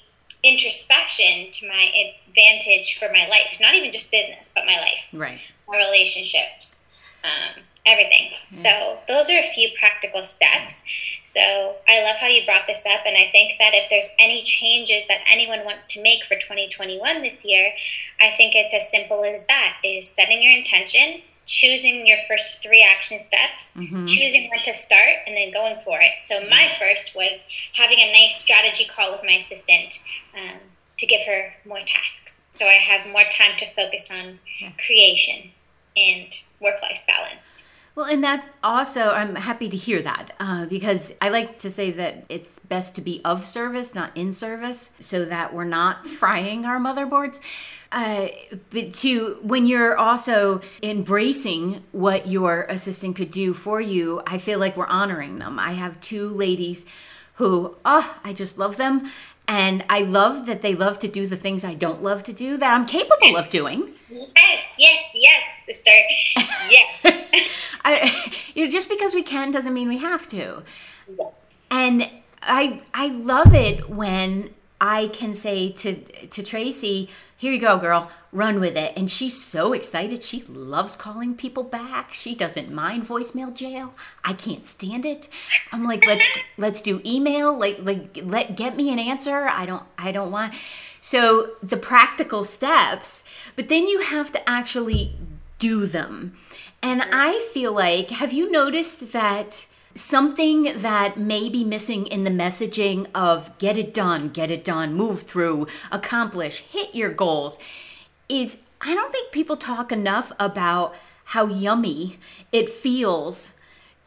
introspection 0.45 1.51
to 1.51 1.67
my 1.67 1.91
advantage 2.27 2.97
for 2.99 3.07
my 3.11 3.27
life. 3.27 3.57
Not 3.59 3.75
even 3.75 3.91
just 3.91 4.11
business, 4.11 4.51
but 4.53 4.65
my 4.65 4.77
life. 4.77 5.01
Right. 5.11 5.39
My 5.67 5.77
relationships. 5.77 6.87
Um, 7.23 7.63
everything. 7.85 8.31
So 8.49 8.99
those 9.07 9.29
are 9.29 9.39
a 9.39 9.53
few 9.53 9.69
practical 9.79 10.23
steps. 10.23 10.83
So 11.23 11.75
I 11.87 12.03
love 12.03 12.17
how 12.17 12.27
you 12.27 12.45
brought 12.45 12.67
this 12.67 12.85
up, 12.85 13.01
and 13.05 13.15
I 13.17 13.29
think 13.31 13.53
that 13.59 13.73
if 13.73 13.89
there's 13.89 14.09
any 14.19 14.43
changes 14.43 15.07
that 15.07 15.21
anyone 15.27 15.63
wants 15.65 15.87
to 15.93 16.01
make 16.01 16.23
for 16.23 16.35
2021 16.35 17.21
this 17.21 17.45
year, 17.45 17.73
I 18.19 18.31
think 18.37 18.55
it's 18.55 18.73
as 18.73 18.89
simple 18.89 19.23
as 19.23 19.45
that: 19.47 19.77
is 19.83 20.07
setting 20.07 20.41
your 20.41 20.55
intention, 20.55 21.21
choosing 21.45 22.07
your 22.07 22.17
first 22.27 22.61
three 22.61 22.83
action 22.83 23.19
steps, 23.19 23.75
mm-hmm. 23.75 24.05
choosing 24.05 24.49
when 24.49 24.59
to 24.65 24.73
start, 24.73 25.15
and 25.27 25.35
then 25.35 25.51
going 25.53 25.77
for 25.83 25.99
it. 26.01 26.19
So 26.19 26.39
my 26.49 26.75
first 26.79 27.15
was 27.15 27.47
having 27.73 27.99
a 27.99 28.11
nice 28.11 28.35
strategy 28.35 28.85
call 28.85 29.11
with 29.11 29.21
my 29.23 29.33
assistant 29.33 29.99
um, 30.35 30.59
to 30.97 31.05
give 31.05 31.21
her 31.25 31.53
more 31.65 31.81
tasks, 31.85 32.45
so 32.55 32.65
I 32.65 32.73
have 32.73 33.07
more 33.11 33.23
time 33.29 33.57
to 33.57 33.65
focus 33.73 34.09
on 34.11 34.39
yeah. 34.59 34.71
creation 34.85 35.51
and 35.95 36.27
work-life 36.59 37.01
balance. 37.07 37.64
Well, 37.95 38.07
and 38.07 38.21
that 38.25 38.45
also, 38.61 39.11
I'm 39.11 39.35
happy 39.35 39.69
to 39.69 39.77
hear 39.77 40.01
that 40.01 40.33
uh, 40.37 40.65
because 40.65 41.15
I 41.21 41.29
like 41.29 41.59
to 41.59 41.71
say 41.71 41.91
that 41.91 42.25
it's 42.27 42.59
best 42.59 42.93
to 42.95 43.01
be 43.01 43.21
of 43.23 43.45
service, 43.45 43.95
not 43.95 44.11
in 44.15 44.33
service, 44.33 44.91
so 44.99 45.23
that 45.23 45.53
we're 45.53 45.63
not 45.63 46.05
frying 46.19 46.65
our 46.65 46.77
motherboards. 46.77 47.39
Uh, 47.93 48.27
but 48.71 48.93
to 48.95 49.37
when 49.41 49.65
you're 49.65 49.97
also 49.97 50.59
embracing 50.83 51.83
what 51.93 52.27
your 52.27 52.63
assistant 52.63 53.15
could 53.15 53.31
do 53.31 53.53
for 53.53 53.79
you, 53.79 54.21
I 54.27 54.39
feel 54.39 54.59
like 54.59 54.75
we're 54.75 54.87
honoring 54.87 55.39
them. 55.39 55.57
I 55.57 55.73
have 55.73 56.01
two 56.01 56.27
ladies 56.27 56.85
who, 57.35 57.77
oh, 57.85 58.17
I 58.25 58.33
just 58.33 58.57
love 58.57 58.75
them. 58.75 59.09
And 59.47 59.85
I 59.89 59.99
love 59.99 60.47
that 60.47 60.61
they 60.61 60.73
love 60.73 60.99
to 60.99 61.07
do 61.07 61.27
the 61.27 61.35
things 61.37 61.63
I 61.63 61.75
don't 61.75 62.01
love 62.01 62.23
to 62.23 62.33
do 62.33 62.57
that 62.57 62.73
I'm 62.73 62.85
capable 62.85 63.37
of 63.37 63.49
doing. 63.49 63.93
Yes, 64.09 64.73
yes, 64.77 65.11
yes, 65.15 65.43
sister. 65.65 65.91
Yes. 66.69 67.49
I, 67.85 68.31
you 68.53 68.65
know, 68.65 68.69
just 68.69 68.89
because 68.89 69.13
we 69.13 69.23
can 69.23 69.51
doesn't 69.51 69.73
mean 69.73 69.87
we 69.87 69.97
have 69.97 70.27
to. 70.29 70.63
Yes. 71.07 71.67
And 71.71 72.09
I 72.41 72.81
I 72.93 73.07
love 73.07 73.53
it 73.55 73.89
when 73.89 74.51
I 74.79 75.07
can 75.07 75.33
say 75.33 75.71
to 75.71 75.95
to 76.27 76.43
Tracy, 76.43 77.09
"Here 77.37 77.53
you 77.53 77.59
go, 77.59 77.77
girl. 77.77 78.11
Run 78.31 78.59
with 78.59 78.75
it." 78.75 78.93
And 78.97 79.09
she's 79.09 79.41
so 79.41 79.73
excited. 79.73 80.23
She 80.23 80.43
loves 80.47 80.95
calling 80.95 81.35
people 81.35 81.63
back. 81.63 82.13
She 82.13 82.35
doesn't 82.35 82.71
mind 82.71 83.07
voicemail 83.07 83.53
jail. 83.53 83.93
I 84.23 84.33
can't 84.33 84.65
stand 84.67 85.05
it. 85.05 85.27
I'm 85.71 85.83
like, 85.85 86.05
"Let's 86.05 86.27
let's 86.57 86.81
do 86.81 87.01
email. 87.05 87.57
Like 87.57 87.79
like 87.81 88.19
let 88.23 88.55
get 88.55 88.75
me 88.75 88.91
an 88.91 88.99
answer. 88.99 89.47
I 89.47 89.65
don't 89.65 89.83
I 89.97 90.11
don't 90.11 90.31
want." 90.31 90.53
So 90.99 91.51
the 91.61 91.77
practical 91.77 92.43
steps, 92.43 93.23
but 93.55 93.69
then 93.69 93.87
you 93.87 94.01
have 94.01 94.31
to 94.31 94.49
actually 94.49 95.15
do 95.59 95.85
them. 95.85 96.35
And 96.81 97.03
I 97.11 97.47
feel 97.53 97.73
like, 97.73 98.09
have 98.09 98.33
you 98.33 98.51
noticed 98.51 99.11
that 99.11 99.65
something 99.95 100.81
that 100.81 101.17
may 101.17 101.47
be 101.47 101.63
missing 101.63 102.05
in 102.05 102.25
the 102.25 102.29
messaging 102.29 103.07
of 103.15 103.57
get 103.57 103.77
it 103.77 103.93
done, 103.93 104.29
get 104.29 104.51
it 104.51 104.63
done, 104.63 104.93
move 104.93 105.23
through, 105.23 105.67
accomplish, 105.91 106.59
hit 106.59 106.93
your 106.93 107.09
goals 107.09 107.57
is 108.27 108.57
I 108.81 108.93
don't 108.93 109.11
think 109.11 109.31
people 109.31 109.55
talk 109.55 109.91
enough 109.91 110.31
about 110.39 110.95
how 111.29 111.47
yummy 111.47 112.19
it 112.51 112.69
feels 112.69 113.51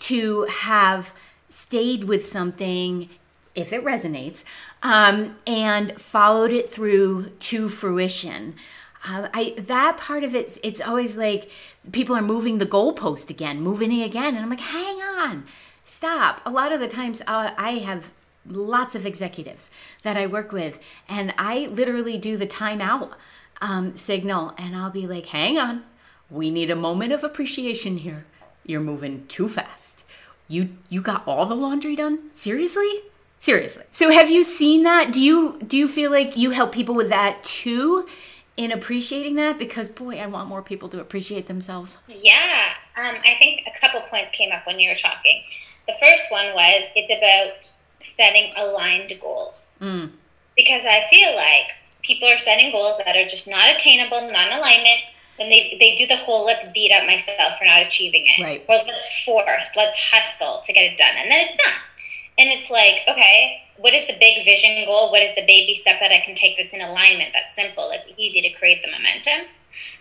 to 0.01 0.45
have 0.45 1.13
stayed 1.49 2.05
with 2.05 2.27
something 2.27 3.09
if 3.55 3.73
it 3.73 3.85
resonates 3.85 4.45
um, 4.83 5.37
and 5.47 6.01
followed 6.01 6.53
it 6.53 6.71
through 6.71 7.31
to 7.31 7.69
fruition. 7.69 8.55
Uh, 9.05 9.29
I 9.33 9.55
that 9.57 9.97
part 9.97 10.23
of 10.23 10.35
it, 10.35 10.59
it's 10.63 10.81
always 10.81 11.17
like 11.17 11.51
people 11.93 12.15
are 12.15 12.23
moving 12.23 12.59
the 12.59 12.67
goalpost 12.67 13.31
again, 13.31 13.61
moving 13.61 13.93
it 13.93 14.05
again, 14.05 14.35
and 14.35 14.39
I'm 14.39 14.51
like, 14.51 14.61
hang 14.61 14.97
on, 14.97 15.47
stop. 15.89 16.41
A 16.45 16.51
lot 16.51 16.73
of 16.73 16.81
the 16.81 16.89
times, 16.89 17.23
uh, 17.27 17.53
I 17.57 17.73
have 17.79 18.13
lots 18.47 18.95
of 18.95 19.05
executives 19.05 19.71
that 20.03 20.17
I 20.17 20.27
work 20.27 20.53
with, 20.53 20.79
and 21.09 21.35
I 21.39 21.67
literally 21.67 22.19
do 22.19 22.37
the 22.37 22.47
timeout 22.47 23.11
um, 23.61 23.97
signal, 23.97 24.55
and 24.57 24.77
I'll 24.77 24.91
be 24.91 25.07
like, 25.07 25.27
hang 25.27 25.59
on, 25.59 25.85
we 26.31 26.51
need 26.51 26.71
a 26.71 26.77
moment 26.77 27.13
of 27.13 27.25
appreciation 27.25 27.99
here. 27.99 28.27
You're 28.65 28.81
moving 28.81 29.27
too 29.29 29.49
fast. 29.49 30.05
You 30.47 30.77
you 30.89 31.03
got 31.03 31.27
all 31.27 31.47
the 31.47 31.55
laundry 31.55 31.97
done? 31.97 32.31
Seriously? 32.33 33.03
Seriously. 33.41 33.85
So 33.91 34.11
have 34.11 34.31
you 34.31 34.43
seen 34.43 34.83
that? 34.83 35.13
Do 35.13 35.21
you 35.21 35.59
do 35.67 35.77
you 35.77 35.89
feel 35.89 36.11
like 36.11 36.37
you 36.37 36.51
help 36.51 36.73
people 36.73 36.95
with 36.95 37.11
that 37.11 37.45
too? 37.45 38.07
in 38.59 38.73
appreciating 38.73 39.37
that 39.37 39.57
because 39.57 39.89
boy 39.89 40.19
i 40.19 40.27
want 40.27 40.49
more 40.49 40.61
people 40.61 40.89
to 40.89 41.01
appreciate 41.01 41.47
themselves 41.47 41.97
yeah 42.09 42.73
um, 42.97 43.15
i 43.25 43.37
think 43.39 43.63
a 43.67 43.81
couple 43.81 44.01
points 44.11 44.33
came 44.33 44.51
up 44.51 44.67
when 44.67 44.81
you 44.81 44.91
were 44.91 44.97
talking 44.97 45.41
the 45.89 45.95
first 46.01 46.31
one 46.31 46.47
was 46.55 46.85
it's 46.95 47.11
about 47.11 47.75
setting 48.01 48.53
aligned 48.57 49.13
goals 49.21 49.77
mm. 49.81 50.09
because 50.57 50.85
i 50.85 51.03
feel 51.11 51.35
like 51.35 51.67
people 52.05 52.29
are 52.29 52.39
setting 52.39 52.71
goals 52.71 52.97
that 52.99 53.17
are 53.17 53.27
just 53.27 53.49
not 53.49 53.75
attainable 53.75 54.21
non-alignment 54.21 55.01
then 55.39 55.51
they, 55.51 55.77
they 55.81 55.95
do 55.97 56.07
the 56.07 56.17
whole 56.17 56.45
let's 56.45 56.65
beat 56.73 56.93
up 56.93 57.05
myself 57.07 57.59
for 57.59 57.65
not 57.65 57.85
achieving 57.85 58.25
it 58.27 58.43
right. 58.43 58.65
or 58.69 58.77
let's 58.87 59.25
force 59.25 59.71
let's 59.77 59.99
hustle 60.13 60.63
to 60.65 60.73
get 60.73 60.93
it 60.93 60.97
done 60.97 61.15
and 61.17 61.31
then 61.31 61.45
it's 61.49 61.57
not 61.65 61.75
and 62.39 62.49
it's 62.51 62.71
like 62.71 63.01
okay 63.09 63.61
what 63.79 63.95
is 63.95 64.07
the 64.07 64.17
big 64.19 64.45
vision 64.45 64.85
goal? 64.85 65.11
What 65.11 65.23
is 65.23 65.31
the 65.35 65.47
baby 65.47 65.73
step 65.73 66.01
that 66.01 66.13
I 66.13 66.21
can 66.21 66.35
take 66.35 66.57
that's 66.57 66.75
in 66.75 66.81
alignment, 66.81 67.31
that's 67.33 67.55
simple, 67.55 67.89
that's 67.91 68.13
easy 68.19 68.43
to 68.43 68.51
create 68.51 68.83
the 68.83 68.91
momentum? 68.91 69.47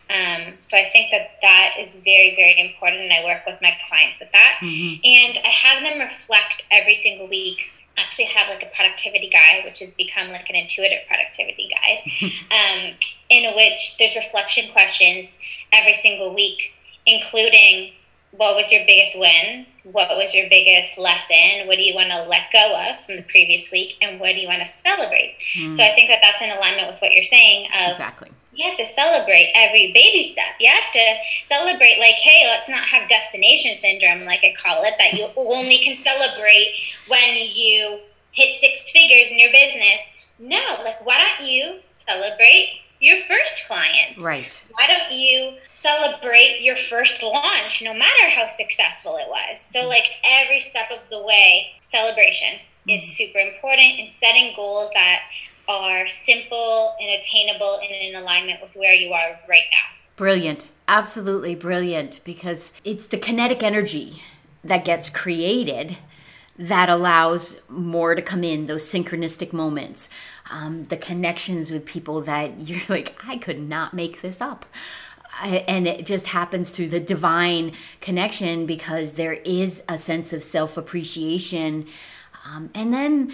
Um, 0.09 0.53
so 0.59 0.77
I 0.77 0.85
think 0.85 1.11
that 1.11 1.37
that 1.41 1.75
is 1.79 1.97
very, 1.97 2.35
very 2.35 2.59
important, 2.59 3.01
and 3.01 3.13
I 3.13 3.23
work 3.25 3.45
with 3.45 3.59
my 3.61 3.75
clients 3.89 4.19
with 4.19 4.31
that. 4.31 4.59
Mm-hmm. 4.61 5.01
And 5.03 5.39
I 5.43 5.49
have 5.49 5.83
them 5.83 5.99
reflect 5.99 6.63
every 6.71 6.95
single 6.95 7.27
week. 7.27 7.59
I 7.97 8.01
actually 8.01 8.25
have 8.25 8.47
like 8.49 8.63
a 8.63 8.73
productivity 8.75 9.29
guide, 9.29 9.63
which 9.65 9.79
has 9.79 9.89
become 9.89 10.29
like 10.29 10.49
an 10.49 10.55
intuitive 10.55 10.99
productivity 11.07 11.69
guide, 11.69 12.11
um, 12.51 12.95
in 13.29 13.53
which 13.55 13.97
there's 13.97 14.15
reflection 14.15 14.71
questions 14.71 15.39
every 15.73 15.93
single 15.93 16.33
week, 16.33 16.73
including 17.05 17.91
what 18.31 18.55
was 18.55 18.71
your 18.71 18.85
biggest 18.85 19.17
win? 19.19 19.65
What 19.83 20.09
was 20.17 20.33
your 20.35 20.47
biggest 20.49 20.97
lesson? 20.97 21.65
What 21.65 21.77
do 21.77 21.83
you 21.83 21.95
want 21.95 22.11
to 22.11 22.23
let 22.23 22.51
go 22.51 22.75
of 22.89 23.03
from 23.05 23.15
the 23.15 23.23
previous 23.23 23.71
week? 23.71 23.95
And 24.01 24.19
what 24.19 24.33
do 24.33 24.39
you 24.39 24.47
want 24.47 24.59
to 24.59 24.65
celebrate? 24.65 25.37
Mm. 25.57 25.73
So 25.73 25.83
I 25.83 25.93
think 25.93 26.09
that 26.09 26.19
that's 26.21 26.41
in 26.41 26.55
alignment 26.55 26.87
with 26.87 27.01
what 27.01 27.13
you're 27.13 27.23
saying. 27.23 27.67
Of, 27.67 27.91
exactly. 27.91 28.29
You 28.57 28.67
have 28.67 28.77
to 28.77 28.85
celebrate 28.85 29.51
every 29.55 29.93
baby 29.93 30.29
step. 30.31 30.55
You 30.59 30.69
have 30.69 30.91
to 30.91 31.15
celebrate, 31.45 31.99
like, 31.99 32.15
hey, 32.15 32.47
let's 32.47 32.67
not 32.67 32.87
have 32.87 33.07
destination 33.07 33.75
syndrome, 33.75 34.25
like 34.25 34.43
I 34.43 34.53
call 34.57 34.83
it, 34.83 34.95
that 34.97 35.13
you 35.13 35.29
only 35.35 35.77
can 35.77 35.95
celebrate 35.95 36.73
when 37.07 37.37
you 37.37 37.99
hit 38.31 38.53
six 38.55 38.91
figures 38.91 39.31
in 39.31 39.37
your 39.37 39.51
business. 39.51 40.13
No, 40.39 40.81
like, 40.83 41.05
why 41.05 41.19
don't 41.19 41.47
you 41.47 41.79
celebrate 41.89 42.81
your 42.99 43.19
first 43.27 43.67
client. 43.67 44.23
Right. 44.23 44.63
Why 44.71 44.87
don't 44.87 45.19
you 45.19 45.53
celebrate 45.71 46.61
your 46.61 46.75
first 46.75 47.21
launch, 47.21 47.83
no 47.83 47.93
matter 47.93 48.29
how 48.29 48.47
successful 48.47 49.17
it 49.17 49.27
was? 49.27 49.61
So, 49.61 49.79
mm-hmm. 49.79 49.89
like 49.89 50.09
every 50.23 50.59
step 50.59 50.89
of 50.91 50.99
the 51.09 51.21
way, 51.23 51.67
celebration 51.79 52.55
mm-hmm. 52.55 52.91
is 52.91 53.03
super 53.03 53.39
important 53.39 53.99
and 53.99 54.07
setting 54.07 54.53
goals 54.55 54.91
that 54.93 55.19
are 55.67 56.07
simple 56.07 56.95
and 56.99 57.09
attainable 57.19 57.79
and 57.81 57.91
in 57.91 58.15
alignment 58.15 58.61
with 58.61 58.75
where 58.75 58.93
you 58.93 59.11
are 59.11 59.39
right 59.49 59.65
now. 59.71 59.95
Brilliant. 60.15 60.67
Absolutely 60.87 61.55
brilliant 61.55 62.21
because 62.23 62.73
it's 62.83 63.07
the 63.07 63.17
kinetic 63.17 63.61
energy 63.61 64.21
that 64.63 64.85
gets 64.85 65.09
created 65.09 65.97
that 66.57 66.89
allows 66.89 67.61
more 67.69 68.15
to 68.15 68.21
come 68.21 68.43
in, 68.43 68.67
those 68.67 68.85
synchronistic 68.85 69.53
moments, 69.53 70.09
um, 70.49 70.85
the 70.85 70.97
connections 70.97 71.71
with 71.71 71.85
people 71.85 72.21
that 72.21 72.59
you're 72.67 72.81
like, 72.89 73.21
I 73.27 73.37
could 73.37 73.59
not 73.59 73.93
make 73.93 74.21
this 74.21 74.41
up. 74.41 74.65
I, 75.39 75.57
and 75.67 75.87
it 75.87 76.05
just 76.05 76.27
happens 76.27 76.71
through 76.71 76.89
the 76.89 76.99
divine 76.99 77.73
connection 78.01 78.65
because 78.65 79.13
there 79.13 79.33
is 79.33 79.83
a 79.87 79.97
sense 79.97 80.33
of 80.33 80.41
self 80.41 80.77
appreciation. 80.77 81.85
Um, 82.45 82.71
and 82.73 82.91
then 82.91 83.33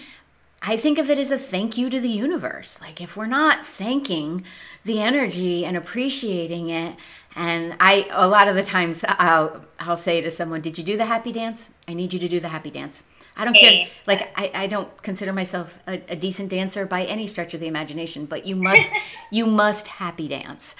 I 0.66 0.78
think 0.78 0.98
of 0.98 1.10
it 1.10 1.20
as 1.20 1.30
a 1.30 1.38
thank 1.38 1.78
you 1.78 1.90
to 1.90 2.00
the 2.00 2.10
universe. 2.10 2.80
Like, 2.80 3.02
if 3.02 3.18
we're 3.18 3.26
not 3.26 3.66
thanking 3.66 4.46
the 4.86 5.02
energy 5.02 5.66
and 5.66 5.76
appreciating 5.76 6.70
it, 6.70 6.96
and 7.36 7.76
I, 7.82 8.08
a 8.12 8.28
lot 8.28 8.48
of 8.48 8.56
the 8.56 8.64
times, 8.64 9.04
I'll, 9.08 9.66
I'll 9.78 9.98
say 9.98 10.22
to 10.22 10.32
someone, 10.32 10.62
Did 10.62 10.78
you 10.78 10.84
do 10.84 10.96
the 10.96 11.06
happy 11.06 11.34
dance? 11.34 11.74
I 11.88 11.94
need 11.94 12.14
you 12.14 12.20
to 12.20 12.30
do 12.30 12.40
the 12.40 12.48
happy 12.48 12.72
dance. 12.72 13.04
I 13.36 13.46
don't 13.46 13.56
care. 13.56 13.88
Like 14.06 14.32
I, 14.38 14.52
I 14.54 14.68
don't 14.68 15.02
consider 15.02 15.34
myself 15.34 15.80
a, 15.88 16.00
a, 16.08 16.16
decent 16.16 16.50
dancer 16.50 16.86
by 16.86 17.04
any 17.06 17.26
stretch 17.26 17.56
of 17.56 17.60
the 17.60 17.68
imagination, 17.68 18.26
but 18.26 18.46
you 18.46 18.56
must 18.56 18.94
you 19.32 19.46
must 19.48 19.88
happy 19.88 20.28
dance. 20.28 20.76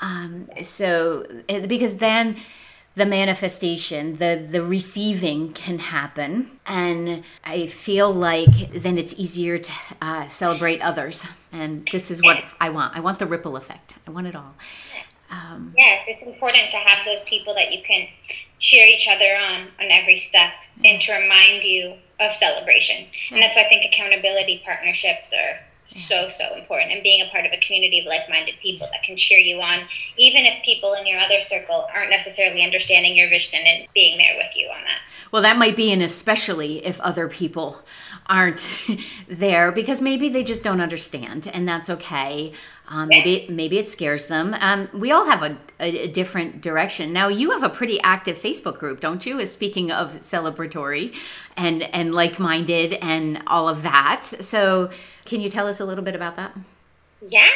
Um, 0.00 0.48
so 0.62 1.26
because 1.48 1.96
then 1.96 2.36
the 2.96 3.04
manifestation, 3.04 4.16
the 4.16 4.46
the 4.50 4.62
receiving 4.62 5.52
can 5.52 5.78
happen, 5.78 6.50
and 6.64 7.22
I 7.44 7.66
feel 7.66 8.10
like 8.10 8.72
then 8.72 8.96
it's 8.96 9.14
easier 9.18 9.58
to 9.58 9.72
uh, 10.00 10.28
celebrate 10.28 10.80
others. 10.80 11.26
And 11.52 11.86
this 11.88 12.10
is 12.10 12.22
what 12.22 12.42
I 12.58 12.70
want. 12.70 12.96
I 12.96 13.00
want 13.00 13.18
the 13.18 13.26
ripple 13.26 13.56
effect. 13.56 13.94
I 14.06 14.10
want 14.10 14.26
it 14.26 14.34
all. 14.34 14.54
Um, 15.30 15.74
yes, 15.76 16.04
it's 16.08 16.22
important 16.22 16.70
to 16.70 16.78
have 16.78 17.04
those 17.04 17.20
people 17.24 17.54
that 17.54 17.72
you 17.72 17.82
can 17.82 18.08
cheer 18.58 18.86
each 18.86 19.06
other 19.08 19.36
on 19.36 19.68
on 19.78 19.90
every 19.90 20.16
step 20.16 20.52
and 20.82 21.00
to 21.02 21.12
remind 21.12 21.64
you 21.64 21.96
of 22.18 22.32
celebration. 22.32 23.06
And 23.30 23.42
that's 23.42 23.56
why 23.56 23.64
I 23.64 23.68
think 23.68 23.84
accountability 23.84 24.62
partnerships 24.64 25.34
are 25.34 25.60
so 25.86 26.28
so 26.28 26.54
important 26.56 26.92
and 26.92 27.02
being 27.02 27.24
a 27.26 27.30
part 27.30 27.46
of 27.46 27.52
a 27.52 27.60
community 27.60 28.00
of 28.00 28.06
like-minded 28.06 28.54
people 28.60 28.88
that 28.92 29.02
can 29.02 29.16
cheer 29.16 29.38
you 29.38 29.60
on 29.60 29.80
even 30.16 30.44
if 30.44 30.62
people 30.64 30.94
in 30.94 31.06
your 31.06 31.18
other 31.18 31.40
circle 31.40 31.86
aren't 31.94 32.10
necessarily 32.10 32.62
understanding 32.62 33.16
your 33.16 33.28
vision 33.28 33.60
and 33.64 33.86
being 33.94 34.18
there 34.18 34.36
with 34.36 34.54
you 34.56 34.66
on 34.66 34.82
that 34.82 35.00
well 35.30 35.42
that 35.42 35.56
might 35.56 35.76
be 35.76 35.92
an 35.92 36.02
especially 36.02 36.84
if 36.84 37.00
other 37.00 37.28
people 37.28 37.82
aren't 38.26 38.68
there 39.28 39.70
because 39.70 40.00
maybe 40.00 40.28
they 40.28 40.42
just 40.42 40.62
don't 40.62 40.80
understand 40.80 41.48
and 41.48 41.68
that's 41.68 41.88
okay 41.88 42.52
um, 42.88 43.08
maybe 43.08 43.46
maybe 43.52 43.78
it 43.78 43.88
scares 43.88 44.28
them. 44.28 44.54
Um, 44.60 44.88
we 44.92 45.10
all 45.10 45.24
have 45.24 45.42
a, 45.42 45.58
a, 45.80 46.04
a, 46.04 46.06
different 46.06 46.60
direction. 46.60 47.12
Now 47.12 47.26
you 47.26 47.50
have 47.50 47.64
a 47.64 47.68
pretty 47.68 48.00
active 48.02 48.36
Facebook 48.36 48.78
group, 48.78 49.00
don't 49.00 49.26
you? 49.26 49.40
As 49.40 49.50
speaking 49.50 49.90
of 49.90 50.12
celebratory 50.14 51.14
and 51.56 51.82
and 51.82 52.14
like 52.14 52.38
minded 52.38 52.92
and 52.94 53.42
all 53.48 53.68
of 53.68 53.82
that. 53.82 54.24
So 54.40 54.90
can 55.26 55.40
you 55.40 55.50
tell 55.50 55.66
us 55.66 55.80
a 55.80 55.84
little 55.84 56.04
bit 56.04 56.14
about 56.14 56.36
that? 56.36 56.56
Yeah, 57.22 57.48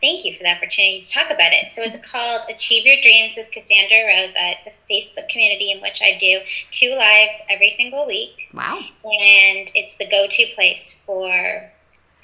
thank 0.00 0.24
you 0.24 0.34
for 0.34 0.42
the 0.42 0.50
opportunity 0.50 1.00
to 1.00 1.08
talk 1.08 1.26
about 1.26 1.52
it. 1.52 1.70
So 1.70 1.82
it's 1.82 1.98
called 2.10 2.42
Achieve 2.48 2.86
Your 2.86 2.96
Dreams 3.02 3.34
with 3.36 3.50
Cassandra 3.50 4.06
Rosa. 4.06 4.38
It's 4.56 4.66
a 4.66 4.72
Facebook 4.90 5.28
community 5.28 5.70
in 5.70 5.80
which 5.82 6.00
I 6.02 6.16
do 6.18 6.40
two 6.70 6.94
lives 6.94 7.40
every 7.50 7.70
single 7.70 8.06
week. 8.06 8.48
Wow. 8.54 8.80
And 9.04 9.70
it's 9.74 9.96
the 9.96 10.08
go 10.08 10.26
to 10.28 10.46
place 10.54 11.02
for 11.04 11.70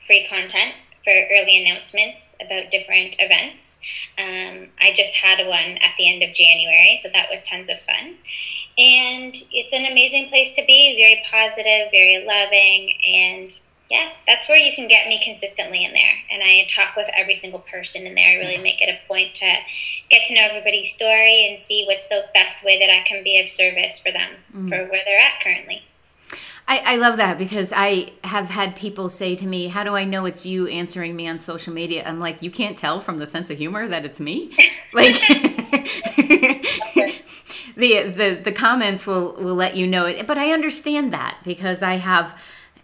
free 0.07 0.27
content 0.27 0.75
for 1.05 1.13
early 1.13 1.63
announcements 1.65 2.35
about 2.41 2.71
different 2.71 3.17
events. 3.19 3.81
Um, 4.19 4.69
I 4.81 4.93
just 4.95 5.15
had 5.15 5.47
one 5.47 5.79
at 5.79 5.95
the 5.99 6.13
end 6.13 6.23
of 6.23 6.35
January, 6.35 6.99
so 7.01 7.09
that 7.13 7.29
was 7.31 7.43
tons 7.43 7.69
of 7.69 7.81
fun. 7.81 8.17
And 8.77 9.37
it's 9.53 9.73
an 9.73 9.91
amazing 9.91 10.29
place 10.29 10.55
to 10.57 10.65
be, 10.67 10.97
very 10.99 11.23
positive, 11.31 11.91
very 11.91 12.25
loving, 12.27 12.93
and 13.07 13.53
yeah, 13.91 14.11
that's 14.27 14.49
where 14.49 14.59
you 14.59 14.75
can 14.75 14.87
get 14.87 15.09
me 15.09 15.21
consistently 15.25 15.85
in 15.85 15.95
there. 15.95 16.13
And 16.31 16.43
I 16.43 16.67
talk 16.69 16.95
with 16.95 17.09
every 17.17 17.35
single 17.35 17.61
person 17.61 18.07
in 18.07 18.15
there. 18.15 18.29
I 18.29 18.35
really 18.35 18.59
make 18.59 18.83
it 18.83 18.89
a 18.89 18.99
point 19.09 19.35
to 19.37 19.55
get 20.11 20.25
to 20.25 20.35
know 20.35 20.43
everybody's 20.43 20.93
story 20.93 21.49
and 21.49 21.59
see 21.59 21.87
what's 21.87 22.07
the 22.07 22.27
best 22.35 22.63
way 22.63 22.79
that 22.79 22.91
I 22.91 23.03
can 23.05 23.25
be 23.25 23.41
of 23.41 23.49
service 23.49 23.99
for 23.99 24.13
them 24.13 24.33
mm. 24.55 24.69
for 24.69 24.91
where 24.91 25.01
they're 25.07 25.19
at 25.19 25.41
currently. 25.43 25.85
I, 26.69 26.79
I 26.85 26.97
love 26.97 27.17
that 27.17 27.39
because 27.39 27.73
I 27.75 28.11
have 28.25 28.51
had 28.51 28.77
people 28.77 29.09
say 29.09 29.35
to 29.35 29.47
me, 29.47 29.69
How 29.69 29.85
do 29.85 29.97
I 29.97 30.05
know 30.05 30.27
it's 30.27 30.45
you 30.45 30.67
answering 30.67 31.17
me 31.17 31.27
on 31.27 31.39
social 31.39 31.73
media? 31.73 32.05
I'm 32.07 32.21
like, 32.21 32.43
You 32.43 32.51
can't 32.51 32.77
tell 32.77 33.01
from 33.01 33.19
the 33.19 33.27
sense 33.27 33.49
of 33.49 33.57
humor 33.57 33.89
that 33.89 34.05
it's 34.05 34.21
me? 34.21 34.55
like, 34.93 35.15
the, 37.75 38.03
the, 38.03 38.41
the 38.45 38.53
comments 38.53 39.07
will, 39.07 39.35
will 39.37 39.55
let 39.55 39.77
you 39.77 39.87
know 39.87 40.05
it. 40.05 40.27
But 40.27 40.37
I 40.37 40.53
understand 40.53 41.11
that 41.15 41.39
because 41.43 41.83
I 41.83 41.95
have, 41.95 42.39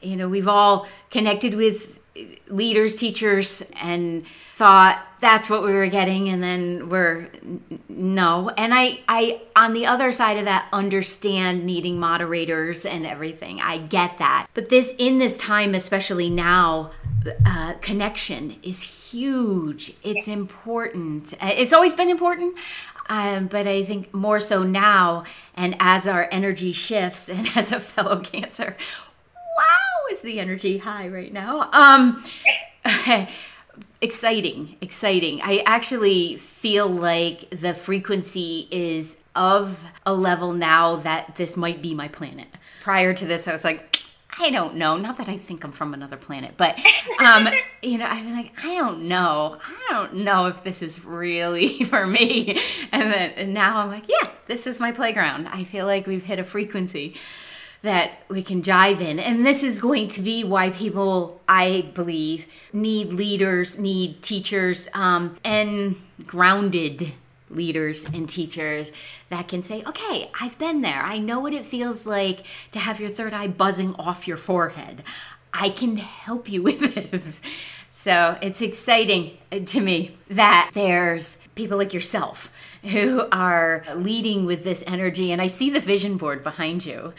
you 0.04 0.16
know, 0.16 0.28
we've 0.28 0.48
all 0.48 0.86
connected 1.10 1.54
with 1.54 1.98
leaders, 2.48 2.96
teachers, 2.96 3.62
and 3.80 4.24
thought 4.54 5.04
that's 5.20 5.50
what 5.50 5.64
we 5.64 5.72
were 5.72 5.88
getting 5.88 6.28
and 6.28 6.40
then 6.40 6.88
we're 6.88 7.28
no. 7.88 8.50
And 8.50 8.72
i 8.72 9.00
i 9.08 9.40
on 9.56 9.72
the 9.72 9.84
other 9.86 10.12
side 10.12 10.36
of 10.36 10.44
that 10.44 10.68
understand 10.72 11.64
needing 11.64 11.98
moderators 11.98 12.86
and 12.86 13.04
everything. 13.04 13.60
I 13.60 13.78
get 13.78 14.18
that. 14.18 14.46
But 14.54 14.68
this 14.68 14.94
in 14.96 15.18
this 15.18 15.36
time 15.36 15.74
especially 15.74 16.30
now 16.30 16.92
uh, 17.44 17.72
connection 17.80 18.56
is 18.62 18.82
huge. 18.82 19.94
It's 20.04 20.28
important. 20.28 21.34
It's 21.40 21.72
always 21.72 21.94
been 21.94 22.10
important 22.10 22.56
um, 23.08 23.46
but 23.46 23.66
i 23.66 23.84
think 23.84 24.12
more 24.14 24.40
so 24.40 24.62
now 24.62 25.24
and 25.54 25.76
as 25.78 26.06
our 26.06 26.28
energy 26.30 26.72
shifts 26.72 27.28
and 27.34 27.48
as 27.56 27.72
a 27.72 27.80
fellow 27.80 28.20
cancer 28.20 28.76
the 30.24 30.40
energy 30.40 30.78
high 30.78 31.06
right 31.08 31.32
now 31.32 31.70
um 31.72 32.24
exciting, 34.00 34.76
exciting. 34.80 35.40
I 35.42 35.62
actually 35.66 36.37
feel 36.37 36.87
like 36.88 37.48
the 37.50 37.74
frequency 37.74 38.68
is 38.70 39.16
of 39.34 39.82
a 40.06 40.14
level 40.14 40.52
now 40.52 40.96
that 40.96 41.37
this 41.37 41.56
might 41.56 41.82
be 41.82 41.94
my 41.94 42.08
planet. 42.08 42.48
Prior 42.82 43.14
to 43.14 43.24
this, 43.24 43.48
I 43.48 43.52
was 43.52 43.64
like, 43.64 43.96
I 44.38 44.50
don't 44.50 44.74
know. 44.74 44.96
Not 44.96 45.16
that 45.18 45.28
I 45.28 45.38
think 45.38 45.64
I'm 45.64 45.72
from 45.72 45.94
another 45.94 46.16
planet, 46.16 46.54
but 46.56 46.78
um, 47.18 47.48
you 47.82 47.98
know, 47.98 48.06
I'm 48.06 48.32
like, 48.32 48.52
I 48.62 48.74
don't 48.74 49.08
know. 49.08 49.58
I 49.64 49.92
don't 49.92 50.16
know 50.16 50.46
if 50.46 50.62
this 50.64 50.82
is 50.82 51.04
really 51.04 51.84
for 51.84 52.06
me. 52.06 52.60
And 52.92 53.12
then 53.12 53.30
and 53.30 53.54
now 53.54 53.78
I'm 53.78 53.88
like, 53.88 54.04
yeah, 54.08 54.30
this 54.46 54.66
is 54.66 54.80
my 54.80 54.92
playground. 54.92 55.48
I 55.48 55.64
feel 55.64 55.87
like 55.87 56.06
we've 56.06 56.24
hit 56.24 56.38
a 56.38 56.44
frequency 56.44 57.16
that 57.85 58.12
we 58.31 58.42
can 58.42 58.62
jive 58.62 58.99
in. 59.01 59.18
And 59.18 59.47
this 59.47 59.62
is 59.62 59.79
going 59.79 60.09
to 60.09 60.23
be 60.23 60.42
why 60.42 60.70
people, 60.70 61.38
I 61.47 61.90
believe, 61.94 62.47
need 62.73 63.12
leaders, 63.12 63.79
need 63.79 64.23
teachers, 64.23 64.88
um, 64.94 65.37
and 65.44 65.97
grounded 66.27 67.12
leaders 67.51 68.07
and 68.07 68.27
teachers 68.27 68.90
that 69.29 69.49
can 69.49 69.62
say, 69.62 69.83
okay, 69.85 70.31
I've 70.40 70.59
been 70.59 70.81
there. 70.81 71.03
I 71.03 71.18
know 71.18 71.38
what 71.40 71.53
it 71.53 71.66
feels 71.66 72.07
like 72.07 72.47
to 72.73 72.79
have 72.79 73.01
your 73.01 73.11
third 73.11 73.35
eye 73.35 73.49
buzzing 73.49 73.94
off 73.97 74.27
your 74.27 74.38
forehead. 74.38 75.03
I 75.53 75.68
can 75.68 75.99
help 75.99 76.49
you 76.49 76.62
with 76.62 76.81
this. 76.94 77.42
So 77.92 78.38
it's 78.40 78.62
exciting 78.62 79.37
to 79.66 79.81
me 79.81 80.16
that 80.31 80.70
there's 80.73 81.37
people 81.55 81.77
like 81.77 81.92
yourself 81.92 82.51
who 82.83 83.27
are 83.31 83.85
leading 83.94 84.47
with 84.47 84.64
this 84.64 84.83
energy. 84.87 85.33
And 85.33 85.42
I 85.42 85.49
see 85.49 85.68
the 85.68 85.81
vision 85.81 86.16
board 86.16 86.42
behind 86.42 86.87
you. 86.87 87.12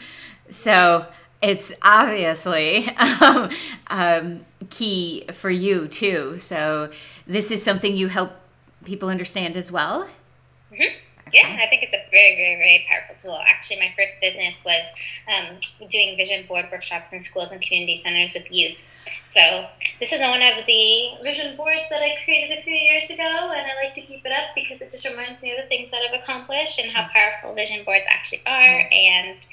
So 0.50 1.06
it's 1.42 1.72
obviously 1.82 2.88
um, 2.96 3.50
um, 3.88 4.40
key 4.70 5.26
for 5.32 5.50
you 5.50 5.88
too. 5.88 6.38
So 6.38 6.90
this 7.26 7.50
is 7.50 7.62
something 7.62 7.96
you 7.96 8.08
help 8.08 8.32
people 8.84 9.08
understand 9.08 9.56
as 9.56 9.70
well. 9.70 10.08
Mm-hmm. 10.72 10.96
Yeah, 11.32 11.58
I 11.60 11.68
think 11.68 11.82
it's 11.82 11.94
a 11.94 12.02
very, 12.12 12.36
very, 12.36 12.56
very 12.56 12.86
powerful 12.88 13.16
tool. 13.20 13.40
Actually, 13.48 13.80
my 13.80 13.92
first 13.98 14.12
business 14.20 14.64
was 14.64 14.84
um, 15.26 15.56
doing 15.90 16.16
vision 16.16 16.46
board 16.46 16.66
workshops 16.70 17.12
in 17.12 17.20
schools 17.20 17.48
and 17.50 17.60
community 17.60 17.96
centers 17.96 18.32
with 18.32 18.44
youth. 18.50 18.78
So 19.24 19.66
this 19.98 20.12
is 20.12 20.20
one 20.20 20.40
of 20.40 20.64
the 20.66 21.10
vision 21.24 21.56
boards 21.56 21.88
that 21.90 22.00
I 22.00 22.16
created 22.24 22.56
a 22.56 22.62
few 22.62 22.74
years 22.74 23.10
ago, 23.10 23.22
and 23.22 23.66
I 23.66 23.84
like 23.84 23.94
to 23.94 24.02
keep 24.02 24.24
it 24.24 24.32
up 24.32 24.54
because 24.54 24.80
it 24.80 24.90
just 24.90 25.06
reminds 25.08 25.42
me 25.42 25.50
of 25.50 25.58
the 25.58 25.66
things 25.66 25.90
that 25.90 26.00
I've 26.08 26.20
accomplished 26.20 26.78
and 26.78 26.92
how 26.92 27.08
powerful 27.12 27.54
vision 27.54 27.84
boards 27.84 28.06
actually 28.08 28.42
are. 28.46 28.88
And 28.92 29.44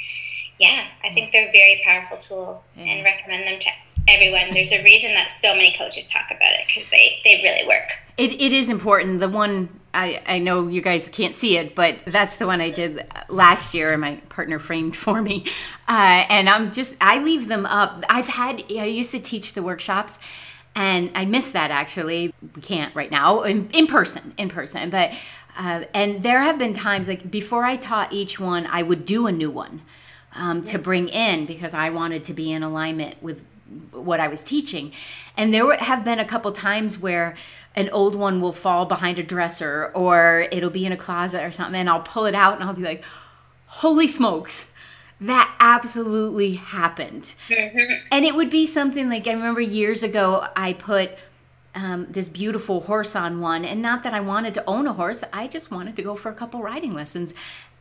yeah, 0.64 0.88
I 1.04 1.14
think 1.14 1.34
they're 1.34 1.50
a 1.50 1.52
very 1.52 1.82
powerful 1.84 2.18
tool 2.18 2.64
yeah. 2.78 2.86
and 2.86 3.04
recommend 3.04 3.46
them 3.46 3.60
to 3.60 3.70
everyone. 4.08 4.54
There's 4.54 4.72
a 4.72 4.82
reason 4.82 5.14
that 5.14 5.30
so 5.30 5.54
many 5.54 5.76
coaches 5.78 6.08
talk 6.08 6.28
about 6.32 6.54
it 6.54 6.62
because 6.68 6.90
they, 6.90 7.20
they 7.26 7.42
really 7.44 7.68
work. 7.68 7.90
It, 8.18 8.32
it 8.32 8.54
is 8.54 8.70
important. 8.70 9.20
The 9.20 9.28
one 9.28 9.82
I, 9.94 10.22
I 10.26 10.40
know 10.40 10.70
you 10.70 10.82
guys 10.82 11.10
can't 11.10 11.36
see 11.36 11.58
it, 11.58 11.76
but 11.76 12.00
that's 12.08 12.38
the 12.38 12.48
one 12.48 12.62
I 12.62 12.70
did 12.70 13.06
last 13.28 13.74
year, 13.74 13.92
and 13.92 14.00
my 14.00 14.16
partner 14.30 14.58
framed 14.58 14.96
for 14.96 15.22
me. 15.22 15.46
Uh, 15.88 16.24
and 16.30 16.50
I'm 16.50 16.72
just 16.72 16.96
I 17.02 17.22
leave 17.22 17.50
them 17.50 17.66
up. 17.66 18.04
I've 18.10 18.28
had 18.28 18.64
I 18.72 18.86
used 18.86 19.12
to 19.12 19.20
teach 19.20 19.54
the 19.54 19.64
workshops, 19.64 20.18
and 20.76 21.12
I 21.14 21.26
miss 21.26 21.52
that 21.52 21.72
actually. 21.72 22.34
We 22.56 22.62
can't 22.62 22.96
right 22.96 23.12
now 23.12 23.44
in, 23.44 23.70
in 23.72 23.88
person, 23.88 24.34
in 24.38 24.50
person, 24.50 24.90
but. 24.90 25.12
Uh, 25.56 25.84
and 25.94 26.24
there 26.24 26.42
have 26.42 26.58
been 26.58 26.74
times 26.74 27.08
like 27.08 27.30
before 27.30 27.64
I 27.64 27.76
taught 27.76 28.12
each 28.12 28.40
one, 28.40 28.66
I 28.66 28.82
would 28.82 29.06
do 29.06 29.28
a 29.28 29.32
new 29.32 29.52
one 29.52 29.84
um, 30.36 30.64
to 30.66 30.80
bring 30.80 31.10
in 31.10 31.46
because 31.46 31.74
I 31.74 31.90
wanted 31.90 32.24
to 32.26 32.34
be 32.34 32.52
in 32.52 32.64
alignment 32.64 33.22
with 33.22 33.44
what 33.92 34.20
I 34.20 34.28
was 34.28 34.44
teaching. 34.44 34.92
And 35.38 35.54
there 35.54 35.76
have 35.78 36.04
been 36.04 36.20
a 36.20 36.26
couple 36.26 36.52
times 36.52 37.00
where 37.00 37.36
an 37.76 37.90
old 37.90 38.16
one 38.16 38.40
will 38.40 38.52
fall 38.52 38.86
behind 38.86 39.18
a 39.18 39.24
dresser 39.24 39.92
or 39.96 40.48
it'll 40.52 40.70
be 40.70 40.86
in 40.86 40.92
a 40.92 40.98
closet 40.98 41.44
or 41.44 41.52
something 41.52 41.80
and 41.80 41.90
I'll 41.90 42.02
pull 42.02 42.26
it 42.26 42.36
out 42.36 42.56
and 42.56 42.64
I'll 42.64 42.74
be 42.74 42.84
like, 42.84 43.04
holy 43.66 44.08
smokes, 44.08 44.72
that 45.22 45.56
absolutely 45.60 46.56
happened. 46.56 47.34
Mm-hmm. 47.50 48.08
And 48.12 48.26
it 48.26 48.36
would 48.36 48.50
be 48.50 48.68
something 48.68 49.10
like 49.10 49.28
I 49.28 49.34
remember 49.34 49.62
years 49.62 50.04
ago, 50.04 50.48
I 50.56 50.74
put 50.74 51.12
um, 51.74 52.08
this 52.10 52.30
beautiful 52.30 52.82
horse 52.82 53.16
on 53.16 53.42
one. 53.42 53.66
And 53.66 53.82
not 53.82 54.04
that 54.04 54.14
I 54.14 54.20
wanted 54.20 54.54
to 54.56 54.64
own 54.68 54.86
a 54.86 54.94
horse, 54.94 55.24
I 55.34 55.48
just 55.48 55.72
wanted 55.72 55.96
to 55.96 56.04
go 56.04 56.16
for 56.16 56.30
a 56.30 56.36
couple 56.36 56.62
riding 56.62 56.94
lessons. 56.94 57.34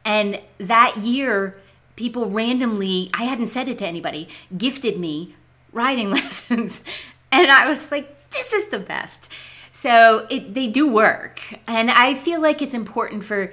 And 0.05 0.41
that 0.59 0.97
year, 0.99 1.57
people 1.97 2.31
randomly, 2.31 3.11
I 3.15 3.25
hadn't 3.25 3.49
said 3.49 3.69
it 3.69 3.79
to 3.79 3.87
anybody, 3.87 4.29
gifted 4.57 4.99
me 4.99 5.35
riding 5.73 6.11
lessons. 6.19 6.83
And 7.31 7.51
I 7.51 7.69
was 7.69 7.91
like, 7.91 8.31
this 8.31 8.53
is 8.53 8.69
the 8.71 8.79
best. 8.79 9.29
So 9.73 10.27
it, 10.31 10.55
they 10.55 10.69
do 10.69 10.91
work. 10.91 11.41
And 11.67 11.91
I 11.91 12.15
feel 12.15 12.41
like 12.41 12.63
it's 12.63 12.75
important 12.75 13.25
for 13.25 13.53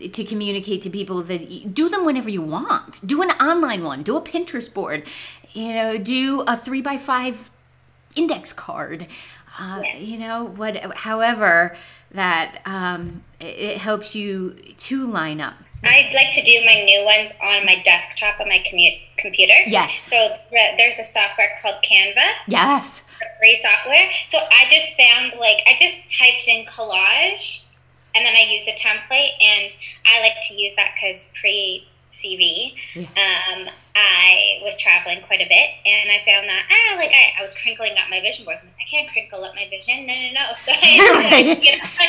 to 0.00 0.24
communicate 0.24 0.82
to 0.82 0.90
people 0.90 1.22
that 1.22 1.72
do 1.74 1.88
them 1.88 2.04
whenever 2.04 2.28
you 2.28 2.42
want. 2.42 3.06
Do 3.06 3.22
an 3.22 3.30
online 3.32 3.84
one, 3.84 4.02
do 4.02 4.16
a 4.16 4.20
Pinterest 4.20 4.72
board, 4.72 5.04
you 5.52 5.72
know, 5.72 5.98
do 5.98 6.40
a 6.42 6.56
three 6.56 6.82
by 6.82 6.98
five 6.98 7.50
index 8.16 8.52
card. 8.52 9.06
Uh, 9.58 9.82
yes. 9.84 10.00
You 10.00 10.18
know, 10.18 10.44
what, 10.44 10.76
however, 10.96 11.76
that 12.10 12.60
um, 12.64 13.22
it 13.40 13.78
helps 13.78 14.14
you 14.14 14.56
to 14.78 15.06
line 15.06 15.40
up 15.40 15.54
I 15.84 16.10
like 16.14 16.32
to 16.32 16.42
do 16.42 16.64
my 16.64 16.82
new 16.84 17.04
ones 17.04 17.34
on 17.42 17.66
my 17.66 17.80
desktop 17.84 18.40
on 18.40 18.48
my 18.48 18.64
commu- 18.70 19.00
computer. 19.18 19.54
Yes. 19.66 19.98
So 19.98 20.36
there's 20.50 20.98
a 20.98 21.04
software 21.04 21.56
called 21.60 21.76
Canva. 21.84 22.24
Yes. 22.46 23.04
Great 23.38 23.62
software. 23.62 24.10
So 24.26 24.38
I 24.38 24.66
just 24.70 24.96
found 24.96 25.34
like 25.38 25.58
I 25.66 25.76
just 25.78 25.96
typed 26.18 26.48
in 26.48 26.64
collage, 26.66 27.64
and 28.14 28.24
then 28.24 28.34
I 28.34 28.50
used 28.50 28.68
a 28.68 28.72
template, 28.72 29.32
and 29.40 29.74
I 30.06 30.20
like 30.20 30.36
to 30.48 30.54
use 30.54 30.74
that 30.76 30.94
because 30.94 31.30
pre 31.40 31.86
CV. 32.12 32.74
Yeah. 32.94 33.02
Um, 33.02 33.68
I 33.96 34.60
was 34.62 34.78
traveling 34.78 35.20
quite 35.22 35.40
a 35.40 35.48
bit, 35.48 35.70
and 35.84 36.10
I 36.10 36.22
found 36.24 36.48
that 36.48 36.62
ah, 36.70 36.96
like 36.96 37.10
I, 37.10 37.38
I 37.38 37.42
was 37.42 37.54
crinkling 37.54 37.92
up 37.92 38.08
my 38.08 38.20
vision 38.20 38.44
boards. 38.44 38.60
Like, 38.62 38.74
i 38.80 38.88
can't 38.88 39.10
crinkle 39.10 39.44
up 39.44 39.54
my 39.54 39.68
vision. 39.68 40.06
No, 40.06 40.14
no, 40.14 40.30
no. 40.32 40.46
So 40.56 40.72
I 40.72 40.78
ended 40.82 41.58
up, 41.58 41.64
you 41.64 41.76
know, 41.76 41.84
on 41.84 42.08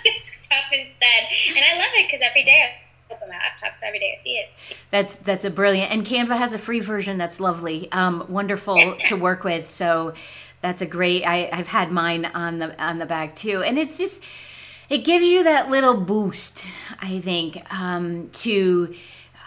desktop 0.04 0.72
instead, 0.72 1.28
and 1.54 1.64
I 1.64 1.78
love 1.78 1.92
it 1.94 2.08
because 2.08 2.22
every 2.22 2.42
day. 2.42 2.64
I, 2.64 2.85
my 3.10 3.36
laptop 3.36 3.76
so 3.76 3.86
every 3.86 3.98
day 3.98 4.14
I 4.16 4.20
see 4.20 4.36
it. 4.36 4.48
That's 4.90 5.14
that's 5.16 5.44
a 5.44 5.50
brilliant 5.50 5.92
and 5.92 6.06
Canva 6.06 6.36
has 6.36 6.52
a 6.52 6.58
free 6.58 6.80
version 6.80 7.18
that's 7.18 7.40
lovely, 7.40 7.90
um, 7.92 8.26
wonderful 8.28 8.96
to 9.06 9.16
work 9.16 9.44
with. 9.44 9.70
So 9.70 10.14
that's 10.62 10.82
a 10.82 10.86
great. 10.86 11.24
I, 11.24 11.48
I've 11.52 11.68
had 11.68 11.92
mine 11.92 12.24
on 12.26 12.58
the 12.58 12.82
on 12.82 12.98
the 12.98 13.06
bag 13.06 13.34
too, 13.34 13.62
and 13.62 13.78
it's 13.78 13.98
just 13.98 14.22
it 14.88 14.98
gives 14.98 15.26
you 15.26 15.44
that 15.44 15.70
little 15.70 15.94
boost. 15.94 16.66
I 17.00 17.20
think 17.20 17.62
um, 17.72 18.30
to. 18.34 18.94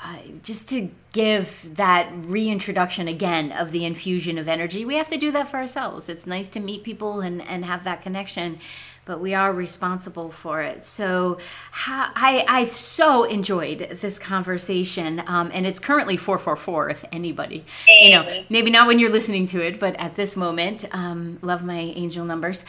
Uh, 0.02 0.16
just 0.44 0.70
to 0.70 0.90
give 1.12 1.76
that 1.76 2.10
reintroduction 2.14 3.10
again 3.10 3.52
of 3.52 3.74
the 3.74 3.84
infusion 3.84 4.38
of 4.38 4.48
energy, 4.48 4.86
we 4.86 4.96
have 4.96 5.10
to 5.10 5.18
do 5.18 5.30
that 5.30 5.50
for 5.50 5.58
ourselves. 5.58 6.08
It's 6.08 6.26
nice 6.26 6.48
to 6.50 6.62
meet 6.62 6.86
people 6.86 7.20
and, 7.20 7.42
and 7.42 7.66
have 7.66 7.84
that 7.84 8.02
connection 8.02 8.60
but 9.10 9.20
we 9.20 9.34
are 9.34 9.52
responsible 9.52 10.30
for 10.30 10.62
it. 10.62 10.84
So 10.84 11.40
I, 11.88 12.46
I've 12.48 12.72
so 12.72 13.24
enjoyed 13.24 13.98
this 14.02 14.20
conversation, 14.20 15.24
um, 15.26 15.50
and 15.52 15.66
it's 15.66 15.80
currently 15.80 16.16
444 16.16 16.92
if 16.92 17.06
anybody, 17.12 17.66
you 17.88 18.12
know, 18.12 18.44
maybe 18.50 18.70
not 18.70 18.86
when 18.86 19.00
you're 19.00 19.10
listening 19.10 19.48
to 19.48 19.66
it, 19.66 19.80
but 19.80 19.96
at 19.96 20.16
this 20.16 20.36
moment, 20.36 20.86
um, 20.92 21.40
love 21.42 21.64
my 21.64 21.80
angel 21.80 22.24
numbers. 22.24 22.64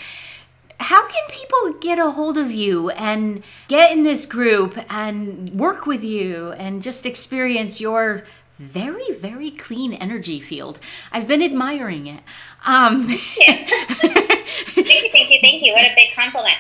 How 0.79 1.07
can 1.09 1.29
people 1.29 1.75
get 1.79 1.99
a 1.99 2.11
hold 2.13 2.39
of 2.39 2.51
you 2.51 2.89
and 2.89 3.43
get 3.69 3.93
in 3.93 4.03
this 4.03 4.25
group 4.25 4.79
and 4.89 5.53
work 5.61 5.85
with 5.85 6.03
you 6.03 6.53
and 6.53 6.81
just 6.81 7.05
experience 7.05 7.83
your 7.83 8.25
very 8.59 9.13
very 9.13 9.51
clean 9.51 9.93
energy 9.93 10.41
field? 10.41 10.79
I've 11.13 11.29
been 11.29 11.43
admiring 11.43 12.07
it. 12.07 12.23
Um, 12.65 13.19
thank 14.75 15.05
you, 15.05 15.11
thank 15.11 15.31
you, 15.31 15.39
thank 15.41 15.63
you. 15.63 15.73
What 15.73 15.85
a 15.85 15.95
big 15.95 16.15
compliment. 16.15 16.59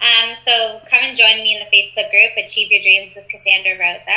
Um, 0.00 0.34
so 0.34 0.80
come 0.88 1.00
and 1.02 1.16
join 1.16 1.42
me 1.42 1.56
in 1.56 1.60
the 1.60 1.76
Facebook 1.76 2.10
group, 2.10 2.32
Achieve 2.36 2.70
Your 2.72 2.80
Dreams 2.80 3.14
with 3.14 3.28
Cassandra 3.28 3.78
Rosa. 3.78 4.16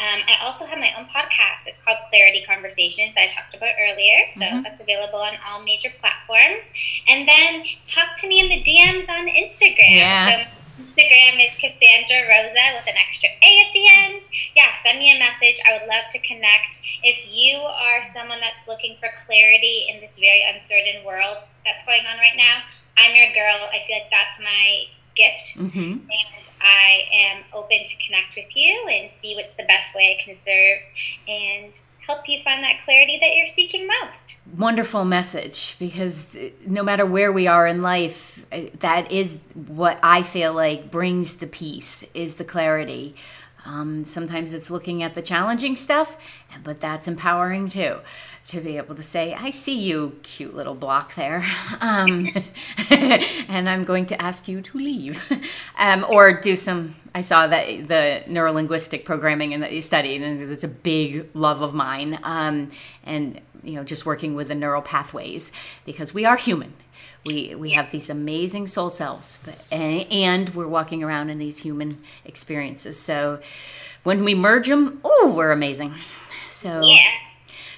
Um, 0.00 0.20
I 0.26 0.42
also 0.42 0.64
have 0.64 0.78
my 0.78 0.94
own 0.96 1.04
podcast. 1.06 1.66
It's 1.66 1.82
called 1.82 1.98
Clarity 2.08 2.42
Conversations 2.46 3.12
that 3.14 3.20
I 3.20 3.26
talked 3.26 3.54
about 3.54 3.74
earlier. 3.78 4.24
So 4.28 4.44
mm-hmm. 4.44 4.62
that's 4.62 4.80
available 4.80 5.18
on 5.18 5.34
all 5.46 5.62
major 5.62 5.90
platforms. 6.00 6.72
And 7.06 7.28
then 7.28 7.64
talk 7.86 8.16
to 8.16 8.28
me 8.28 8.40
in 8.40 8.48
the 8.48 8.62
DMs 8.62 9.10
on 9.10 9.28
Instagram. 9.28 9.96
Yeah. 9.96 10.44
So 10.44 10.50
Instagram 10.80 11.44
is 11.44 11.54
Cassandra 11.54 12.24
Rosa 12.28 12.74
with 12.74 12.86
an 12.88 12.96
extra 12.96 13.28
A 13.28 13.52
at 13.60 13.72
the 13.72 13.86
end. 13.88 14.28
Yeah, 14.56 14.72
send 14.72 14.98
me 14.98 15.14
a 15.14 15.18
message. 15.18 15.60
I 15.68 15.78
would 15.78 15.88
love 15.88 16.08
to 16.10 16.18
connect. 16.20 16.80
If 17.02 17.18
you 17.28 17.58
are 17.58 18.02
someone 18.02 18.40
that's 18.40 18.66
looking 18.66 18.96
for 18.98 19.08
clarity 19.26 19.86
in 19.88 20.00
this 20.00 20.18
very 20.18 20.44
uncertain 20.52 21.04
world 21.04 21.44
that's 21.64 21.84
going 21.84 22.02
on 22.10 22.18
right 22.18 22.36
now, 22.36 22.62
I'm 22.96 23.14
your 23.14 23.32
girl. 23.32 23.68
I 23.68 23.84
feel 23.86 23.98
like 23.98 24.10
that's 24.10 24.40
my 24.40 24.84
gift. 25.16 25.56
Mm-hmm. 25.56 26.08
And 26.08 26.44
I 26.60 27.02
am 27.12 27.44
open 27.52 27.84
to 27.86 27.96
connect 28.04 28.36
with 28.36 28.54
you 28.56 28.86
and 28.88 29.10
see 29.10 29.34
what's 29.34 29.54
the 29.54 29.64
best 29.64 29.94
way 29.94 30.16
I 30.18 30.24
can 30.24 30.36
serve 30.36 30.80
and 31.28 31.72
help 32.10 32.28
you 32.28 32.42
find 32.42 32.64
that 32.64 32.80
clarity 32.84 33.18
that 33.20 33.36
you're 33.36 33.46
seeking 33.46 33.86
most. 34.02 34.36
Wonderful 34.56 35.04
message 35.04 35.76
because 35.78 36.26
no 36.66 36.82
matter 36.82 37.06
where 37.06 37.30
we 37.30 37.46
are 37.46 37.66
in 37.66 37.82
life, 37.82 38.44
that 38.80 39.12
is 39.12 39.38
what 39.54 39.98
I 40.02 40.22
feel 40.22 40.52
like 40.52 40.90
brings 40.90 41.36
the 41.36 41.46
peace, 41.46 42.04
is 42.14 42.34
the 42.34 42.44
clarity. 42.44 43.14
Um, 43.64 44.04
sometimes 44.04 44.54
it's 44.54 44.70
looking 44.70 45.02
at 45.02 45.14
the 45.14 45.22
challenging 45.22 45.76
stuff, 45.76 46.16
but 46.64 46.80
that's 46.80 47.06
empowering 47.06 47.68
too 47.68 47.98
to 48.50 48.60
be 48.60 48.76
able 48.76 48.96
to 48.96 49.02
say, 49.02 49.32
I 49.32 49.50
see 49.52 49.78
you, 49.78 50.18
cute 50.24 50.56
little 50.56 50.74
block 50.74 51.14
there. 51.14 51.44
Um, 51.80 52.28
and 52.90 53.68
I'm 53.68 53.84
going 53.84 54.04
to 54.06 54.20
ask 54.20 54.48
you 54.48 54.60
to 54.60 54.76
leave. 54.76 55.22
Um, 55.78 56.04
or 56.10 56.38
do 56.38 56.56
some, 56.56 56.94
I 57.14 57.22
saw 57.22 57.46
that 57.46 57.88
the 57.88 58.22
neurolinguistic 58.28 59.06
programming 59.06 59.54
and 59.54 59.62
that 59.62 59.72
you 59.72 59.80
studied, 59.80 60.20
and 60.20 60.52
it's 60.52 60.62
a 60.62 60.68
big 60.68 61.30
love 61.32 61.62
of 61.62 61.72
mine. 61.72 62.18
Um, 62.22 62.70
and, 63.04 63.40
you 63.62 63.76
know, 63.76 63.84
just 63.84 64.04
working 64.04 64.34
with 64.34 64.48
the 64.48 64.54
neural 64.54 64.82
pathways 64.82 65.52
because 65.86 66.12
we 66.12 66.26
are 66.26 66.36
human. 66.36 66.74
We, 67.24 67.54
we 67.54 67.70
have 67.70 67.90
these 67.92 68.10
amazing 68.10 68.66
soul 68.66 68.90
selves, 68.90 69.40
but, 69.42 69.64
and 69.72 70.54
we're 70.54 70.68
walking 70.68 71.02
around 71.02 71.30
in 71.30 71.38
these 71.38 71.58
human 71.58 71.98
experiences. 72.26 72.98
So 72.98 73.40
when 74.02 74.22
we 74.22 74.34
merge 74.34 74.68
them, 74.68 75.00
oh, 75.02 75.32
we're 75.34 75.52
amazing. 75.52 75.94
So. 76.50 76.82
Yeah 76.82 77.29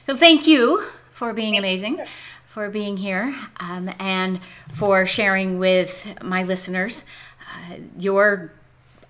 so 0.07 0.17
thank 0.17 0.47
you 0.47 0.85
for 1.13 1.33
being 1.33 1.57
amazing, 1.57 2.05
for 2.47 2.69
being 2.69 2.97
here, 2.97 3.35
um, 3.61 3.91
and 3.99 4.41
for 4.75 5.07
sharing 5.07 5.59
with 5.59 6.07
my 6.23 6.43
listeners 6.43 7.05
uh, 7.41 7.77
your 7.99 8.53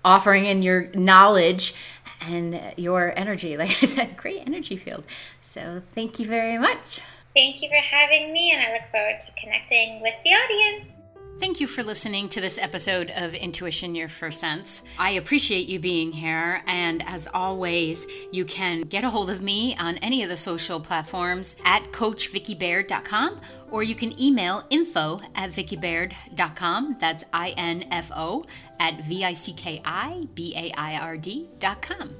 offering 0.05 0.45
and 0.47 0.63
your 0.63 0.89
knowledge 0.93 1.73
and 2.21 2.61
your 2.77 3.17
energy. 3.17 3.57
Like 3.63 3.81
I 3.81 3.85
said, 3.85 4.17
great 4.17 4.43
energy 4.45 4.77
field. 4.77 5.03
So 5.41 5.81
thank 5.95 6.19
you 6.19 6.27
very 6.27 6.57
much. 6.57 6.99
Thank 7.33 7.61
you 7.61 7.69
for 7.69 7.75
having 7.75 8.31
me, 8.31 8.51
and 8.51 8.61
I 8.61 8.73
look 8.73 8.91
forward 8.91 9.19
to 9.19 9.31
connecting 9.41 10.01
with 10.01 10.13
the 10.23 10.31
audience. 10.31 10.92
Thank 11.39 11.59
you 11.59 11.67
for 11.67 11.83
listening 11.83 12.29
to 12.29 12.41
this 12.41 12.57
episode 12.57 13.11
of 13.15 13.35
Intuition 13.35 13.95
Your 13.95 14.07
First 14.07 14.39
Sense. 14.39 14.83
I 14.97 15.11
appreciate 15.11 15.67
you 15.67 15.79
being 15.79 16.13
here, 16.13 16.61
and 16.67 17.03
as 17.05 17.27
always, 17.33 18.07
you 18.31 18.45
can 18.45 18.81
get 18.81 19.03
a 19.03 19.09
hold 19.09 19.29
of 19.29 19.41
me 19.41 19.75
on 19.77 19.97
any 19.97 20.23
of 20.23 20.29
the 20.29 20.37
social 20.37 20.79
platforms 20.79 21.57
at 21.65 21.91
CoachVickiBaird.com 21.91 23.41
or 23.73 23.81
you 23.81 23.95
can 23.95 24.19
email 24.21 24.63
info 24.69 25.19
at 25.35 25.49
VickiBaird.com. 25.49 26.97
That's 26.99 27.25
I 27.33 27.55
N 27.57 27.85
F 27.91 28.11
O 28.15 28.45
at 28.79 29.03
V 29.03 29.25
I 29.25 29.33
C 29.33 29.51
K 29.53 29.81
I 29.83 30.27
B 30.35 30.53
A 30.55 30.71
I 30.77 30.99
R 30.99 31.17
D.com. 31.17 32.11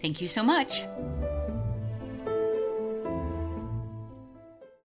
Thank 0.00 0.20
you 0.20 0.28
so 0.28 0.44
much. 0.44 0.82